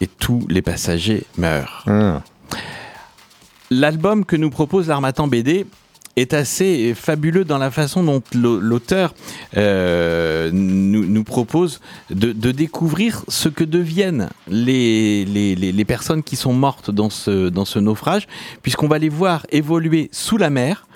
[0.00, 1.84] et tous les passagers meurent.
[1.88, 2.22] Ah.
[3.70, 5.66] L'album que nous propose l'Armatan BD
[6.20, 9.14] est assez fabuleux dans la façon dont l'au- l'auteur
[9.56, 16.52] euh, nous, propose de, découvrir ce que deviennent les, les, les- les personnes qui sont
[16.52, 18.26] mortes dans ce, dans ce naufrage,
[18.62, 20.87] puisqu'on va les voir évoluer sous la mer.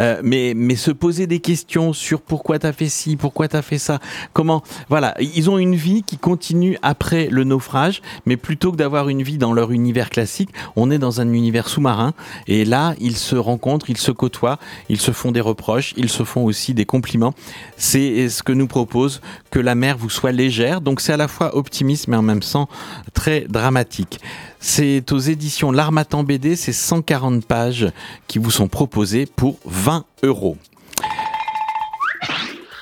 [0.00, 3.78] Euh, mais, mais se poser des questions sur pourquoi t'as fait ci, pourquoi t'as fait
[3.78, 4.00] ça,
[4.32, 9.08] comment, voilà, ils ont une vie qui continue après le naufrage, mais plutôt que d'avoir
[9.08, 12.14] une vie dans leur univers classique, on est dans un univers sous-marin,
[12.46, 16.24] et là, ils se rencontrent, ils se côtoient, ils se font des reproches, ils se
[16.24, 17.34] font aussi des compliments.
[17.76, 19.20] C'est ce que nous propose
[19.50, 22.40] que la mer vous soit légère, donc c'est à la fois optimiste, mais en même
[22.40, 22.68] temps
[23.12, 24.20] très dramatique.
[24.66, 27.92] C'est aux éditions L'Armatan BD, c'est 140 pages
[28.26, 30.56] qui vous sont proposées pour 20 euros.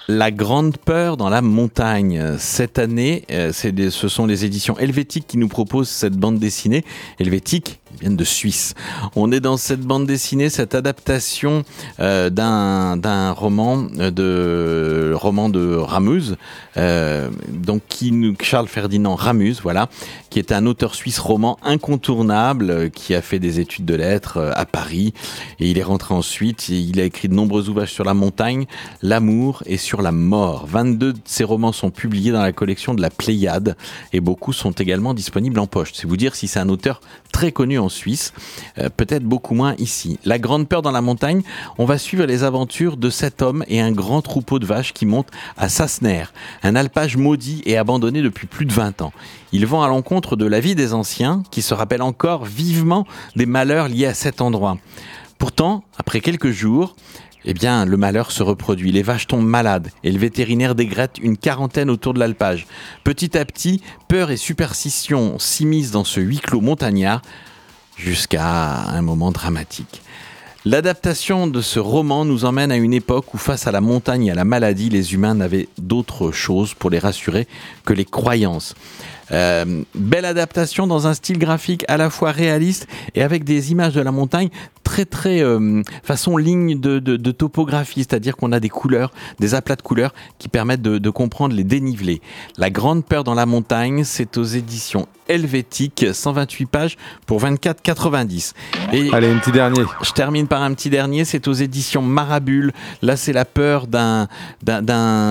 [0.07, 2.39] La grande peur dans la montagne.
[2.39, 6.85] Cette année, euh, ce sont les éditions Helvétique qui nous proposent cette bande dessinée.
[7.19, 8.75] Helvétique, viennent de Suisse.
[9.17, 11.65] On est dans cette bande dessinée, cette adaptation
[12.01, 16.37] euh, d'un roman euh, de roman de Ramuse,
[16.77, 19.89] euh, donc qui Charles Ferdinand Ramuse, voilà,
[20.31, 24.65] qui est un auteur suisse roman incontournable, qui a fait des études de lettres à
[24.65, 25.13] Paris
[25.61, 26.69] et il est rentré ensuite.
[26.69, 28.67] Il a écrit de nombreux ouvrages sur la montagne,
[29.03, 30.67] l'amour et sur la mort.
[30.67, 33.77] 22 de ses romans sont publiés dans la collection de la Pléiade
[34.13, 35.93] et beaucoup sont également disponibles en poche.
[35.95, 37.01] C'est vous dire si c'est un auteur
[37.33, 38.33] très connu en Suisse,
[38.79, 40.19] euh, peut-être beaucoup moins ici.
[40.25, 41.43] La grande peur dans la montagne,
[41.79, 45.07] on va suivre les aventures de cet homme et un grand troupeau de vaches qui
[45.07, 46.25] montent à Sassener,
[46.63, 49.13] un alpage maudit et abandonné depuis plus de 20 ans.
[49.53, 53.07] Ils vont à l'encontre de la vie des anciens qui se rappellent encore vivement
[53.37, 54.79] des malheurs liés à cet endroit.
[55.39, 56.95] Pourtant, après quelques jours,
[57.45, 58.93] eh bien, le malheur se reproduit.
[58.93, 62.67] Les vaches tombent malades et le vétérinaire dégrette une quarantaine autour de l'alpage.
[63.05, 67.23] Petit à petit, peur et superstition s'immiscent dans ce huis clos montagnard
[68.03, 70.03] jusqu'à un moment dramatique.
[70.65, 74.31] L'adaptation de ce roman nous emmène à une époque où face à la montagne et
[74.31, 77.49] à la maladie, les humains n'avaient d'autre chose pour les rassurer
[77.85, 78.75] que les croyances.
[79.33, 83.95] Euh, belle adaptation dans un style graphique à la fois réaliste et avec des images
[83.95, 84.51] de la montagne
[84.93, 89.55] très très euh, façon ligne de, de, de topographie, c'est-à-dire qu'on a des couleurs, des
[89.55, 92.21] aplats de couleurs qui permettent de, de comprendre les dénivelés.
[92.59, 98.53] La grande peur dans la montagne, c'est aux éditions Helvétique, 128 pages pour 24,90.
[98.93, 99.83] Et Allez, un petit dernier.
[100.03, 102.73] je termine par un petit dernier, c'est aux éditions Marabule.
[103.01, 104.29] Là, c'est la peur d'un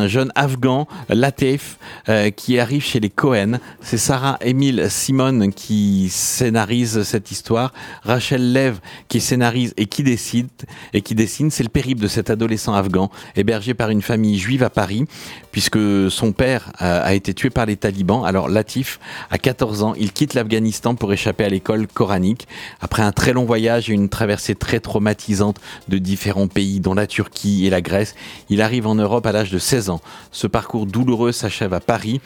[0.07, 1.77] jeune Afghan, Latif,
[2.09, 3.59] euh, qui arrive chez les Cohen.
[3.81, 7.73] C'est Sarah Emile Simon qui scénarise cette histoire.
[8.03, 10.49] Rachel Lev qui scénarise et qui décide
[10.93, 14.63] et qui dessine, c'est le périple de cet adolescent afghan hébergé par une famille juive
[14.63, 15.05] à Paris,
[15.51, 15.79] puisque
[16.09, 18.23] son père euh, a été tué par les talibans.
[18.25, 18.99] Alors Latif,
[19.29, 22.47] à 14 ans, il quitte l'Afghanistan pour échapper à l'école coranique.
[22.79, 27.07] Après un très long voyage et une traversée très traumatisante de différents pays, dont la
[27.07, 28.15] Turquie et la Grèce,
[28.49, 30.01] il arrive en Europe à l'âge de 16 ans.
[30.31, 32.21] Ce parcours douloureux s'achève à Paris.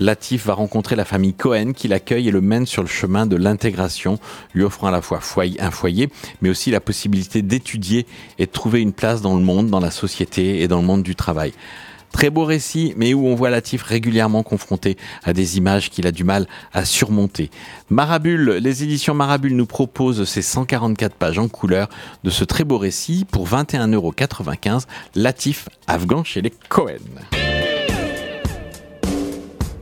[0.00, 3.36] Latif va rencontrer la famille Cohen qui l'accueille et le mène sur le chemin de
[3.36, 4.18] l'intégration,
[4.54, 5.20] lui offrant à la fois
[5.58, 6.08] un foyer,
[6.40, 8.06] mais aussi la possibilité d'étudier
[8.38, 11.02] et de trouver une place dans le monde, dans la société et dans le monde
[11.02, 11.52] du travail.
[12.12, 16.12] Très beau récit, mais où on voit Latif régulièrement confronté à des images qu'il a
[16.12, 17.50] du mal à surmonter.
[17.90, 21.88] Marabule, les éditions Marabule nous proposent ces 144 pages en couleur
[22.24, 24.84] de ce très beau récit pour 21,95€.
[25.14, 26.96] Latif afghan chez les Cohen.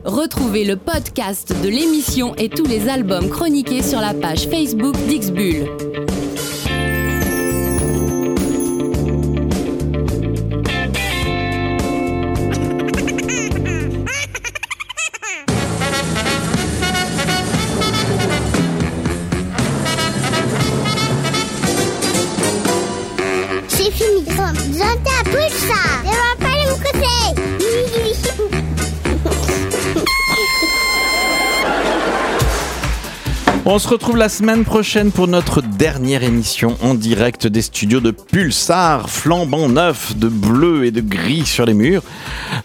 [0.03, 6.06] Retrouvez le podcast de l'émission et tous les albums chroniqués sur la page Facebook d'Ixbull.
[33.77, 38.09] On se retrouve la semaine prochaine pour notre dernière émission en direct des studios de
[38.09, 42.01] Pulsar, flambant neuf de bleu et de gris sur les murs.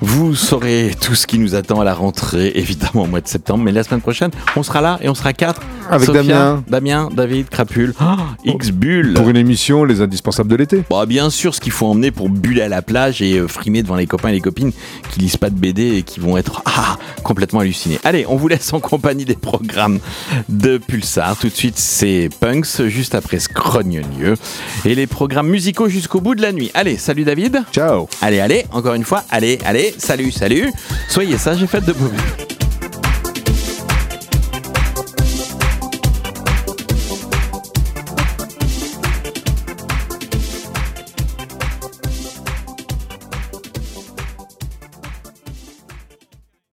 [0.01, 3.63] Vous saurez tout ce qui nous attend à la rentrée, évidemment au mois de septembre,
[3.63, 5.61] mais la semaine prochaine, on sera là et on sera quatre.
[5.93, 6.65] Avec Sophia, Damien.
[6.69, 8.05] Damien, David, Crapule, oh,
[8.45, 9.13] X-Bull.
[9.15, 10.85] Pour une émission, les indispensables de l'été.
[10.89, 13.83] Bah, bien sûr, ce qu'il faut emmener pour buller à la plage et euh, frimer
[13.83, 14.73] devant les copains et les copines
[15.11, 17.99] qui lisent pas de BD et qui vont être ah, complètement hallucinés.
[18.05, 19.99] Allez, on vous laisse en compagnie des programmes
[20.49, 21.37] de Pulsar.
[21.37, 24.37] Tout de suite, c'est Punks, juste après Scrogneux.
[24.85, 26.71] Et les programmes musicaux jusqu'au bout de la nuit.
[26.73, 27.65] Allez, salut David.
[27.71, 28.09] Ciao.
[28.23, 30.73] Allez, allez, encore une fois, allez, allez, salut, salut.
[31.09, 32.11] Soyez sages et faites de beaux.